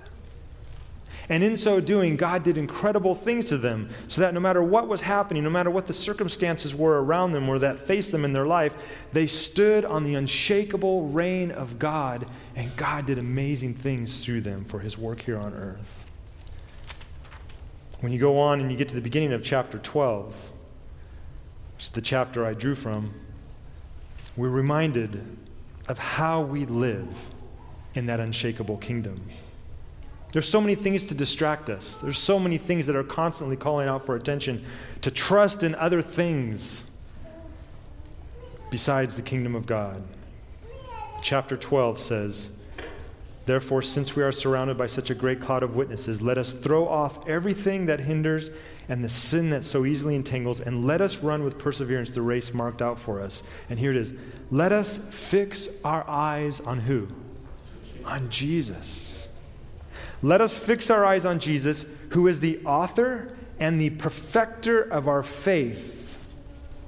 And 1.28 1.42
in 1.42 1.56
so 1.56 1.80
doing, 1.80 2.16
God 2.16 2.44
did 2.44 2.56
incredible 2.56 3.14
things 3.14 3.46
to 3.46 3.58
them 3.58 3.90
so 4.06 4.20
that 4.20 4.32
no 4.32 4.40
matter 4.40 4.62
what 4.62 4.86
was 4.86 5.00
happening, 5.00 5.42
no 5.42 5.50
matter 5.50 5.70
what 5.70 5.86
the 5.86 5.92
circumstances 5.92 6.74
were 6.74 7.02
around 7.02 7.32
them 7.32 7.48
or 7.48 7.58
that 7.58 7.80
faced 7.80 8.12
them 8.12 8.24
in 8.24 8.32
their 8.32 8.46
life, 8.46 8.76
they 9.12 9.26
stood 9.26 9.84
on 9.84 10.04
the 10.04 10.14
unshakable 10.14 11.08
reign 11.08 11.50
of 11.50 11.78
God, 11.78 12.26
and 12.54 12.74
God 12.76 13.06
did 13.06 13.18
amazing 13.18 13.74
things 13.74 14.24
through 14.24 14.42
them 14.42 14.64
for 14.64 14.78
his 14.78 14.96
work 14.96 15.20
here 15.20 15.38
on 15.38 15.52
earth. 15.54 16.04
When 18.00 18.12
you 18.12 18.18
go 18.18 18.38
on 18.38 18.60
and 18.60 18.70
you 18.70 18.76
get 18.76 18.88
to 18.90 18.94
the 18.94 19.00
beginning 19.00 19.32
of 19.32 19.42
chapter 19.42 19.78
12, 19.78 20.26
which 21.74 21.84
is 21.84 21.90
the 21.90 22.00
chapter 22.00 22.46
I 22.46 22.54
drew 22.54 22.74
from, 22.74 23.14
we're 24.36 24.48
reminded 24.48 25.24
of 25.88 25.98
how 25.98 26.42
we 26.42 26.66
live 26.66 27.08
in 27.94 28.06
that 28.06 28.20
unshakable 28.20 28.76
kingdom. 28.76 29.22
There's 30.36 30.46
so 30.46 30.60
many 30.60 30.74
things 30.74 31.06
to 31.06 31.14
distract 31.14 31.70
us. 31.70 31.96
There's 31.96 32.18
so 32.18 32.38
many 32.38 32.58
things 32.58 32.84
that 32.88 32.94
are 32.94 33.02
constantly 33.02 33.56
calling 33.56 33.88
out 33.88 34.04
for 34.04 34.16
attention 34.16 34.62
to 35.00 35.10
trust 35.10 35.62
in 35.62 35.74
other 35.74 36.02
things 36.02 36.84
besides 38.70 39.16
the 39.16 39.22
kingdom 39.22 39.54
of 39.54 39.64
God. 39.64 40.02
Chapter 41.22 41.56
12 41.56 41.98
says, 41.98 42.50
Therefore, 43.46 43.80
since 43.80 44.14
we 44.14 44.22
are 44.22 44.30
surrounded 44.30 44.76
by 44.76 44.88
such 44.88 45.08
a 45.08 45.14
great 45.14 45.40
cloud 45.40 45.62
of 45.62 45.74
witnesses, 45.74 46.20
let 46.20 46.36
us 46.36 46.52
throw 46.52 46.86
off 46.86 47.26
everything 47.26 47.86
that 47.86 48.00
hinders 48.00 48.50
and 48.90 49.02
the 49.02 49.08
sin 49.08 49.48
that 49.48 49.64
so 49.64 49.86
easily 49.86 50.14
entangles, 50.14 50.60
and 50.60 50.86
let 50.86 51.00
us 51.00 51.22
run 51.22 51.44
with 51.44 51.56
perseverance 51.56 52.10
the 52.10 52.20
race 52.20 52.52
marked 52.52 52.82
out 52.82 52.98
for 52.98 53.22
us. 53.22 53.42
And 53.70 53.78
here 53.78 53.92
it 53.92 53.96
is 53.96 54.12
let 54.50 54.70
us 54.70 54.98
fix 55.08 55.70
our 55.82 56.06
eyes 56.06 56.60
on 56.60 56.80
who? 56.80 57.08
On 58.04 58.28
Jesus 58.28 59.15
let 60.22 60.40
us 60.40 60.56
fix 60.56 60.90
our 60.90 61.04
eyes 61.04 61.24
on 61.24 61.38
Jesus, 61.38 61.84
who 62.10 62.26
is 62.26 62.40
the 62.40 62.64
author 62.64 63.34
and 63.58 63.80
the 63.80 63.90
perfecter 63.90 64.80
of 64.80 65.08
our 65.08 65.22
faith, 65.22 66.18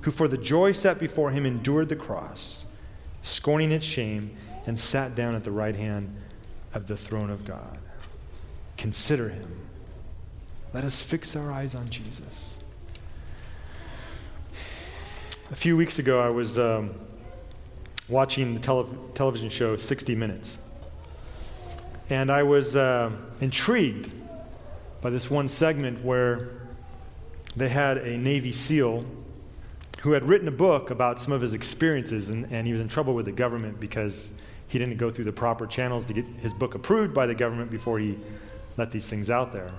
who 0.03 0.11
for 0.11 0.29
the 0.29 0.39
joy 0.39 0.73
set 0.73 0.99
before 0.99 1.31
him 1.31 1.45
endured 1.45 1.89
the 1.89 1.97
cross, 1.97 2.65
scorning 3.23 3.73
its 3.73 3.87
shame, 3.87 4.37
and 4.67 4.79
sat 4.79 5.15
down 5.15 5.35
at 5.35 5.45
the 5.45 5.51
right 5.51 5.77
hand 5.77 6.15
of 6.75 6.87
the 6.87 6.97
throne 6.97 7.31
of 7.31 7.45
God. 7.45 7.79
Consider 8.77 9.31
him. 9.31 9.59
Let 10.73 10.85
us 10.85 11.01
fix 11.01 11.35
our 11.35 11.51
eyes 11.51 11.75
on 11.75 11.89
Jesus. 11.89 12.59
A 15.51 15.57
few 15.57 15.77
weeks 15.77 15.99
ago, 15.99 16.21
I 16.21 16.29
was 16.29 16.59
um, 16.59 16.95
watching 18.09 18.55
the 18.55 18.61
tele- 18.61 18.95
television 19.15 19.49
show 19.49 19.77
60 19.77 20.15
Minutes. 20.15 20.59
And 22.11 22.33
I 22.33 22.43
was 22.43 22.75
uh, 22.75 23.11
intrigued 23.41 24.11
by 25.03 25.11
this 25.11 25.31
one 25.31 25.49
segment 25.49 26.05
where 26.05 26.51
they 27.55 27.69
had 27.69 27.99
a 27.99 28.17
Navy 28.17 28.53
SEAL 28.53 29.05
who 30.01 30.13
had 30.13 30.27
written 30.27 30.49
a 30.49 30.53
book 30.53 30.91
about 30.91 31.21
some 31.21 31.33
of 31.33 31.41
his 31.41 31.55
experiences, 31.55 32.31
and, 32.31 32.51
and 32.53 32.67
he 32.67 32.73
was 32.73 32.81
in 32.81 32.89
trouble 32.89 33.15
with 33.15 33.27
the 33.27 33.33
government 33.33 33.79
because 33.81 34.31
he 34.69 34.79
didn't 34.79 34.97
go 34.97 35.11
through 35.11 35.25
the 35.25 35.33
proper 35.33 35.67
channels 35.67 36.05
to 36.07 36.13
get 36.15 36.25
his 36.41 36.55
book 36.55 36.75
approved 36.75 37.13
by 37.13 37.27
the 37.27 37.35
government 37.35 37.71
before 37.71 37.99
he 37.99 38.17
let 38.77 38.91
these 38.91 39.09
things 39.09 39.29
out 39.29 39.53
there. 39.53 39.71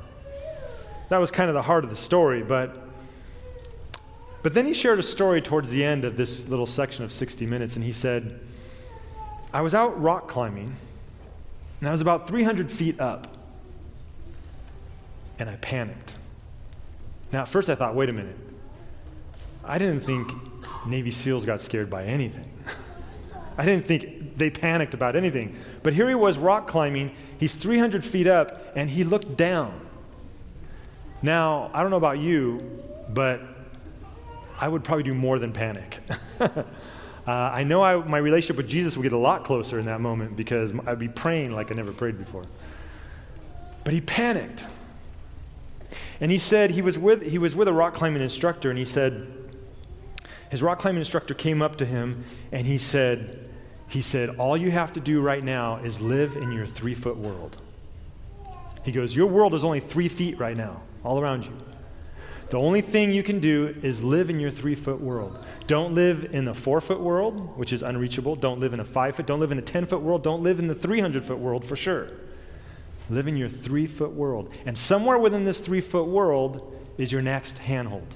That 1.10 1.20
was 1.20 1.32
kind 1.32 1.50
of 1.50 1.56
the 1.56 1.62
heart 1.62 1.84
of 1.84 1.90
the 1.90 1.96
story, 1.96 2.44
but 2.44 2.86
but 4.42 4.54
then 4.54 4.66
he 4.66 4.74
shared 4.74 5.00
a 5.00 5.04
story 5.04 5.42
towards 5.42 5.70
the 5.70 5.84
end 5.84 6.06
of 6.06 6.16
this 6.16 6.48
little 6.48 6.66
section 6.66 7.04
of 7.04 7.12
60 7.12 7.46
minutes, 7.46 7.76
and 7.76 7.84
he 7.84 7.92
said, 7.92 8.40
I 9.52 9.62
was 9.62 9.74
out 9.74 10.02
rock 10.02 10.30
climbing 10.30 10.78
and 11.80 11.88
I 11.88 11.92
was 11.92 12.02
about 12.02 12.28
300 12.28 12.72
feet 12.72 13.00
up. 13.00 13.28
And 15.38 15.50
I 15.50 15.56
panicked. 15.58 16.18
Now, 17.32 17.44
at 17.44 17.48
first 17.48 17.70
I 17.70 17.76
thought, 17.76 17.96
wait 17.96 18.10
a 18.10 18.14
minute. 18.14 18.36
I 19.64 19.78
didn't 19.78 20.02
think 20.02 20.32
Navy 20.86 21.12
SEALs 21.12 21.46
got 21.46 21.62
scared 21.62 21.90
by 21.90 22.06
anything. 22.06 22.52
I 23.58 23.66
didn't 23.66 23.86
think 23.86 24.38
they 24.38 24.50
panicked 24.50 24.94
about 24.94 25.16
anything. 25.16 25.56
But 25.84 25.94
here 25.94 26.10
he 26.10 26.16
was 26.16 26.38
rock 26.38 26.68
climbing. 26.68 27.16
He's 27.40 27.56
300 27.56 28.04
feet 28.04 28.28
up, 28.28 28.72
and 28.76 28.90
he 28.90 29.04
looked 29.04 29.38
down. 29.38 29.88
Now, 31.22 31.70
I 31.74 31.82
don't 31.82 31.92
know 31.92 31.98
about 31.98 32.20
you, 32.20 32.82
but 33.10 33.42
I 34.60 34.68
would 34.68 34.84
probably 34.84 35.04
do 35.04 35.14
more 35.14 35.40
than 35.40 35.54
panic. 35.54 36.00
uh, 37.30 37.52
I 37.54 37.64
know 37.64 37.84
I, 37.84 37.96
my 37.96 38.18
relationship 38.18 38.58
with 38.58 38.68
Jesus 38.68 38.98
would 38.98 39.04
get 39.04 39.14
a 39.14 39.18
lot 39.18 39.44
closer 39.44 39.78
in 39.78 39.86
that 39.86 40.02
moment 40.02 40.36
because 40.36 40.74
I'd 40.88 40.98
be 40.98 41.08
praying 41.08 41.52
like 41.52 41.72
I 41.72 41.76
never 41.76 41.92
prayed 41.92 42.18
before. 42.18 42.46
But 43.84 43.94
he 43.94 44.02
panicked. 44.02 44.66
And 46.20 46.32
he 46.32 46.40
said 46.40 46.72
he 46.72 46.82
was 46.82 46.98
with, 46.98 47.22
he 47.22 47.38
was 47.38 47.54
with 47.54 47.68
a 47.68 47.74
rock 47.74 47.94
climbing 47.94 48.24
instructor, 48.24 48.72
and 48.72 48.80
he 48.80 48.86
said, 48.86 49.28
his 50.50 50.64
rock 50.64 50.80
climbing 50.80 51.02
instructor 51.02 51.36
came 51.36 51.62
up 51.62 51.76
to 51.76 51.86
him 51.86 52.26
and 52.52 52.66
he 52.66 52.80
said, 52.80 53.48
he 53.90 54.02
said, 54.02 54.32
All 54.38 54.58
you 54.58 54.72
have 54.72 54.94
to 54.94 55.00
do 55.00 55.22
right 55.22 55.44
now 55.44 55.78
is 55.84 56.02
live 56.02 56.36
in 56.36 56.52
your 56.52 56.66
three 56.66 56.96
foot 56.96 57.18
world. 57.18 57.58
He 58.84 58.92
goes, 58.92 59.16
Your 59.16 59.28
world 59.28 59.54
is 59.54 59.64
only 59.64 59.82
three 59.82 60.10
feet 60.10 60.40
right 60.40 60.58
now, 60.58 60.82
all 61.04 61.20
around 61.20 61.44
you. 61.44 61.56
The 62.50 62.58
only 62.58 62.82
thing 62.82 63.12
you 63.12 63.22
can 63.22 63.40
do 63.40 63.76
is 63.84 64.02
live 64.02 64.30
in 64.30 64.40
your 64.40 64.50
three 64.50 64.74
foot 64.74 65.00
world. 65.00 65.46
Don't 65.68 65.94
live 65.94 66.34
in 66.34 66.46
the 66.46 66.54
four 66.54 66.82
foot 66.82 67.00
world, 67.00 67.56
which 67.58 67.72
is 67.72 67.84
unreachable. 67.84 68.36
Don't 68.36 68.60
live 68.60 68.74
in 68.74 68.80
a 68.80 68.86
five 68.86 69.16
foot. 69.16 69.28
Don't 69.28 69.40
live 69.40 69.52
in 69.52 69.60
a 69.60 69.62
10 69.62 69.86
foot 69.86 70.02
world. 70.02 70.24
Don't 70.24 70.42
live 70.42 70.58
in 70.58 70.68
the 70.68 70.74
300 70.74 71.24
foot 71.24 71.38
world 71.38 71.64
for 71.64 71.76
sure. 71.76 72.10
Live 73.12 73.28
in 73.28 73.38
your 73.38 73.50
three 73.50 73.86
foot 73.86 74.12
world. 74.12 74.52
And 74.66 74.78
somewhere 74.78 75.20
within 75.20 75.46
this 75.46 75.60
three 75.60 75.82
foot 75.82 76.08
world 76.08 76.76
is 76.98 77.12
your 77.12 77.22
next 77.22 77.60
handhold. 77.60 78.16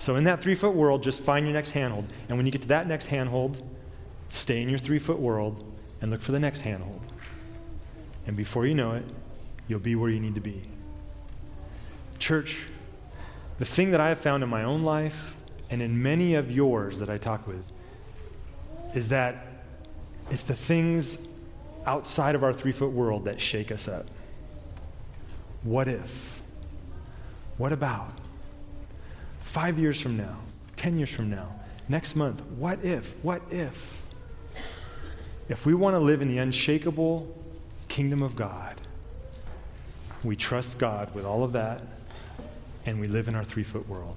So, 0.00 0.16
in 0.16 0.24
that 0.24 0.42
three 0.42 0.56
foot 0.56 0.74
world, 0.74 1.02
just 1.02 1.20
find 1.20 1.46
your 1.46 1.54
next 1.54 1.70
handhold. 1.70 2.06
And 2.28 2.36
when 2.36 2.44
you 2.44 2.52
get 2.52 2.62
to 2.62 2.68
that 2.68 2.88
next 2.88 3.06
handhold, 3.06 3.62
stay 4.32 4.60
in 4.60 4.68
your 4.68 4.78
three 4.78 4.98
foot 4.98 5.18
world 5.18 5.64
and 6.00 6.10
look 6.10 6.20
for 6.20 6.32
the 6.32 6.40
next 6.40 6.62
handhold. 6.62 7.00
And 8.26 8.36
before 8.36 8.66
you 8.66 8.74
know 8.74 8.92
it, 8.92 9.04
you'll 9.68 9.78
be 9.78 9.94
where 9.94 10.10
you 10.10 10.20
need 10.20 10.34
to 10.34 10.40
be. 10.40 10.62
Church, 12.18 12.58
the 13.58 13.64
thing 13.64 13.90
that 13.92 14.00
I 14.00 14.08
have 14.08 14.18
found 14.18 14.42
in 14.42 14.48
my 14.48 14.64
own 14.64 14.82
life 14.82 15.36
and 15.70 15.82
in 15.82 16.02
many 16.02 16.34
of 16.34 16.50
yours 16.50 16.98
that 16.98 17.08
I 17.08 17.18
talk 17.18 17.46
with 17.46 17.64
is 18.94 19.08
that 19.08 19.46
it's 20.30 20.42
the 20.42 20.54
things 20.54 21.18
outside 21.86 22.34
of 22.34 22.42
our 22.42 22.52
three 22.52 22.72
foot 22.72 22.92
world 22.92 23.24
that 23.26 23.40
shake 23.40 23.70
us 23.70 23.88
up. 23.88 24.06
What 25.62 25.88
if? 25.88 26.42
What 27.56 27.72
about? 27.72 28.12
Five 29.42 29.78
years 29.78 30.00
from 30.00 30.16
now, 30.16 30.36
10 30.76 30.98
years 30.98 31.10
from 31.10 31.30
now, 31.30 31.54
next 31.88 32.16
month, 32.16 32.42
what 32.56 32.84
if? 32.84 33.14
What 33.22 33.42
if? 33.50 34.00
If 35.48 35.66
we 35.66 35.74
want 35.74 35.94
to 35.94 36.00
live 36.00 36.22
in 36.22 36.28
the 36.28 36.38
unshakable 36.38 37.36
kingdom 37.88 38.22
of 38.22 38.34
God, 38.34 38.80
we 40.22 40.36
trust 40.36 40.78
God 40.78 41.14
with 41.14 41.24
all 41.24 41.44
of 41.44 41.52
that, 41.52 41.82
and 42.86 43.00
we 43.00 43.08
live 43.08 43.28
in 43.28 43.34
our 43.34 43.44
three 43.44 43.62
foot 43.62 43.88
world. 43.88 44.16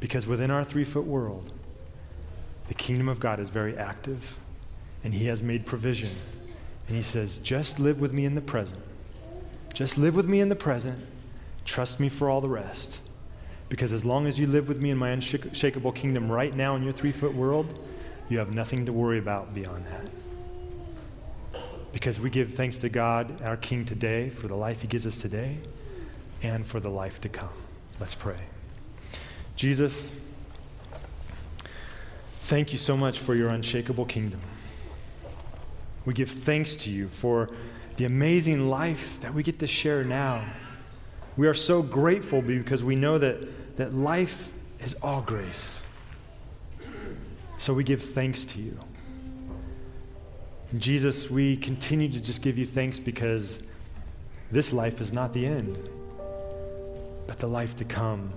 Because 0.00 0.26
within 0.26 0.50
our 0.50 0.64
three 0.64 0.84
foot 0.84 1.04
world, 1.04 1.52
the 2.68 2.74
kingdom 2.74 3.08
of 3.08 3.20
God 3.20 3.40
is 3.40 3.50
very 3.50 3.76
active, 3.76 4.36
and 5.04 5.14
He 5.14 5.26
has 5.26 5.42
made 5.42 5.66
provision. 5.66 6.10
And 6.88 6.96
He 6.96 7.02
says, 7.02 7.38
just 7.38 7.78
live 7.78 8.00
with 8.00 8.12
me 8.12 8.24
in 8.24 8.34
the 8.34 8.40
present. 8.40 8.82
Just 9.72 9.96
live 9.96 10.14
with 10.14 10.26
me 10.26 10.40
in 10.40 10.48
the 10.48 10.56
present. 10.56 10.98
Trust 11.64 12.00
me 12.00 12.08
for 12.08 12.28
all 12.28 12.40
the 12.40 12.48
rest. 12.48 13.00
Because 13.68 13.92
as 13.92 14.04
long 14.04 14.26
as 14.26 14.38
you 14.38 14.46
live 14.46 14.68
with 14.68 14.82
me 14.82 14.90
in 14.90 14.98
my 14.98 15.10
unshakable 15.10 15.92
kingdom 15.92 16.30
right 16.30 16.54
now 16.54 16.76
in 16.76 16.82
your 16.82 16.92
three 16.92 17.12
foot 17.12 17.34
world, 17.34 17.78
you 18.28 18.38
have 18.38 18.52
nothing 18.52 18.84
to 18.86 18.92
worry 18.92 19.18
about 19.18 19.54
beyond 19.54 19.86
that. 19.86 21.62
Because 21.92 22.18
we 22.18 22.30
give 22.30 22.54
thanks 22.54 22.78
to 22.78 22.88
God, 22.88 23.40
our 23.42 23.56
King, 23.56 23.84
today 23.84 24.30
for 24.30 24.48
the 24.48 24.54
life 24.54 24.82
He 24.82 24.88
gives 24.88 25.06
us 25.06 25.18
today 25.18 25.58
and 26.42 26.66
for 26.66 26.80
the 26.80 26.88
life 26.88 27.20
to 27.22 27.28
come. 27.28 27.50
Let's 28.00 28.14
pray. 28.14 28.40
Jesus, 29.56 30.12
thank 32.42 32.72
you 32.72 32.78
so 32.78 32.96
much 32.96 33.20
for 33.20 33.34
your 33.34 33.50
unshakable 33.50 34.06
kingdom. 34.06 34.40
We 36.04 36.14
give 36.14 36.30
thanks 36.30 36.74
to 36.76 36.90
you 36.90 37.08
for 37.08 37.50
the 37.96 38.04
amazing 38.04 38.68
life 38.68 39.20
that 39.20 39.32
we 39.32 39.42
get 39.42 39.58
to 39.60 39.66
share 39.66 40.02
now. 40.02 40.44
We 41.36 41.46
are 41.46 41.54
so 41.54 41.82
grateful 41.82 42.42
because 42.42 42.82
we 42.82 42.96
know 42.96 43.18
that 43.18 43.76
that 43.76 43.94
life 43.94 44.50
is 44.80 44.94
all 45.02 45.20
grace. 45.22 45.82
So 47.58 47.72
we 47.72 47.84
give 47.84 48.02
thanks 48.02 48.44
to 48.46 48.58
you. 48.58 48.78
Jesus, 50.78 51.30
we 51.30 51.56
continue 51.56 52.08
to 52.10 52.20
just 52.20 52.42
give 52.42 52.58
you 52.58 52.66
thanks 52.66 52.98
because 52.98 53.60
this 54.50 54.72
life 54.72 55.00
is 55.00 55.12
not 55.12 55.32
the 55.32 55.46
end, 55.46 55.88
but 57.26 57.38
the 57.38 57.46
life 57.46 57.76
to 57.76 57.84
come, 57.84 58.32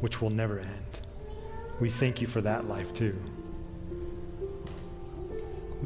which 0.00 0.20
will 0.20 0.30
never 0.30 0.58
end. 0.58 1.00
We 1.80 1.90
thank 1.90 2.20
you 2.20 2.26
for 2.26 2.40
that 2.40 2.68
life 2.68 2.92
too. 2.94 3.20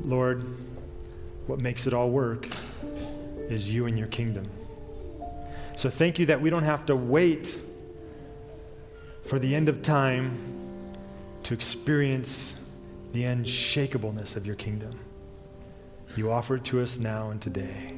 Lord, 0.05 0.44
what 1.46 1.61
makes 1.61 1.87
it 1.87 1.94
all 1.94 2.11
work 2.11 2.48
is 3.48 3.70
you 3.70 3.87
and 3.87 3.98
your 3.98 4.09
kingdom. 4.09 4.48
So 5.76 5.90
thank 5.90 6.18
you 6.18 6.26
that 6.26 6.40
we 6.40 6.50
don't 6.50 6.64
have 6.64 6.87
to 6.87 6.96
wait 6.96 7.59
for 9.26 9.38
the 9.38 9.55
end 9.55 9.68
of 9.68 9.83
time 9.83 10.38
to 11.44 11.55
experience 11.55 12.57
the 13.12 13.24
unshakableness 13.24 14.37
of 14.37 14.46
your 14.46 14.57
kingdom. 14.57 14.98
You 16.16 16.31
offer 16.33 16.57
it 16.57 16.64
to 16.64 16.83
us 16.83 16.98
now 16.98 17.31
and 17.31 17.40
today 17.40 17.94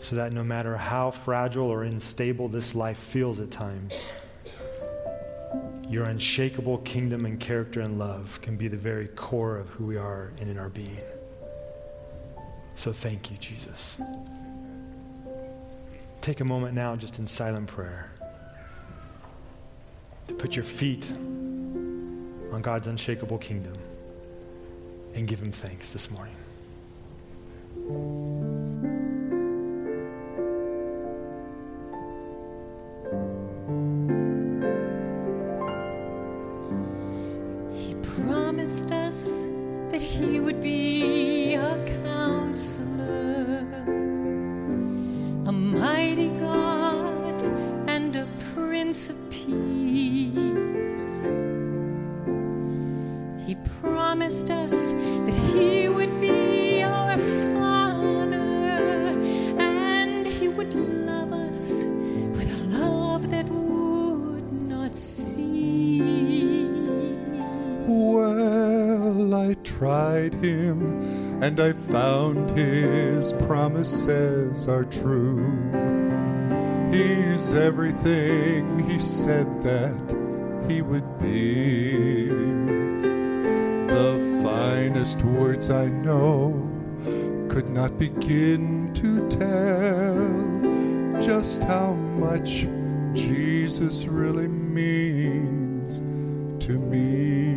so 0.00 0.16
that 0.16 0.32
no 0.32 0.42
matter 0.42 0.76
how 0.76 1.10
fragile 1.10 1.66
or 1.66 1.84
unstable 1.84 2.48
this 2.48 2.74
life 2.74 2.98
feels 2.98 3.38
at 3.38 3.50
times, 3.50 4.12
your 5.88 6.04
unshakable 6.04 6.78
kingdom 6.78 7.26
and 7.26 7.38
character 7.38 7.80
and 7.80 7.98
love 7.98 8.40
can 8.40 8.56
be 8.56 8.68
the 8.68 8.76
very 8.76 9.08
core 9.08 9.56
of 9.56 9.68
who 9.70 9.84
we 9.84 9.96
are 9.96 10.32
and 10.40 10.48
in 10.48 10.58
our 10.58 10.68
being. 10.68 11.00
So 12.76 12.92
thank 12.92 13.30
you, 13.30 13.36
Jesus. 13.36 14.00
Take 16.22 16.40
a 16.40 16.44
moment 16.44 16.74
now 16.74 16.96
just 16.96 17.18
in 17.18 17.26
silent 17.26 17.66
prayer 17.66 18.10
to 20.28 20.34
put 20.34 20.54
your 20.54 20.64
feet 20.64 21.10
on 21.10 22.60
God's 22.62 22.86
unshakable 22.86 23.38
kingdom 23.38 23.74
and 25.14 25.26
give 25.26 25.42
Him 25.42 25.50
thanks 25.50 25.92
this 25.92 26.10
morning. 26.10 26.36
Promises 73.80 74.68
are 74.68 74.84
true. 74.84 75.50
He's 76.92 77.54
everything 77.54 78.86
He 78.86 78.98
said 78.98 79.46
that 79.62 80.16
He 80.68 80.82
would 80.82 81.18
be 81.18 82.26
The 83.86 84.40
finest 84.42 85.22
words 85.22 85.70
I 85.70 85.86
know 85.86 86.68
could 87.48 87.70
not 87.70 87.98
begin 87.98 88.92
to 88.94 89.26
tell 89.30 91.20
just 91.22 91.64
how 91.64 91.94
much 91.94 92.68
Jesus 93.14 94.06
really 94.06 94.48
means 94.48 96.00
to 96.66 96.72
me. 96.78 97.49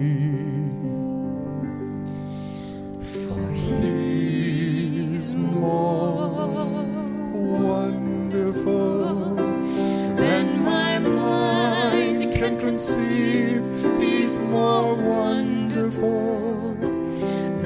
more 14.54 14.94
wonderful 14.94 16.76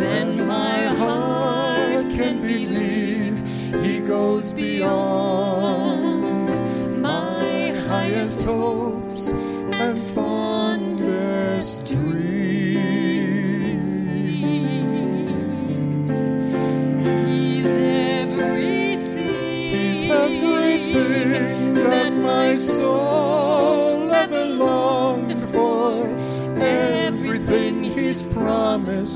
than 0.02 0.48
my 0.48 0.86
heart 1.02 2.10
can 2.18 2.42
believe. 2.42 3.36
He 3.86 4.00
goes 4.00 4.54
beyond. 4.54 5.47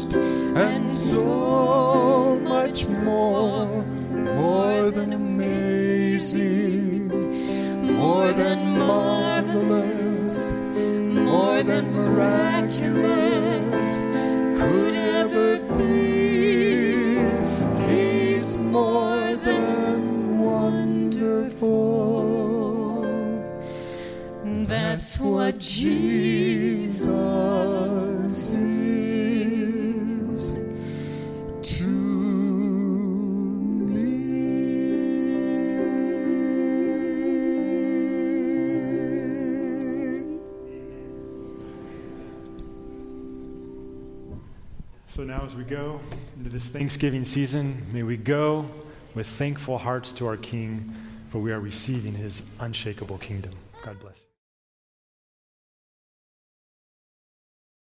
Promised, 0.07 0.57
and 0.57 0.91
so 0.91 2.39
much 2.43 2.87
more. 2.87 3.85
More 4.35 4.91
than 4.91 5.13
amazing, 5.13 7.07
more 7.97 8.31
than 8.33 8.77
marvelous, 8.77 10.59
more 10.59 11.63
than 11.63 11.93
miraculous 11.93 13.79
could 14.59 14.95
ever 14.95 15.59
be. 15.77 17.19
He's 17.87 18.57
more 18.57 19.35
than 19.35 20.39
wonderful. 20.39 21.81
That's 24.65 25.19
what 25.19 25.59
Jesus 25.59 27.05
go 45.71 46.01
into 46.38 46.49
this 46.49 46.67
Thanksgiving 46.67 47.23
season, 47.23 47.81
may 47.93 48.03
we 48.03 48.17
go 48.17 48.69
with 49.15 49.25
thankful 49.25 49.77
hearts 49.77 50.12
to 50.12 50.27
our 50.27 50.36
King, 50.36 50.93
for 51.29 51.39
we 51.39 51.53
are 51.53 51.62
receiving 51.62 52.13
his 52.13 52.41
unshakable 52.60 53.17
kingdom. 53.19 53.53
God 53.81 53.97
bless. 54.01 54.30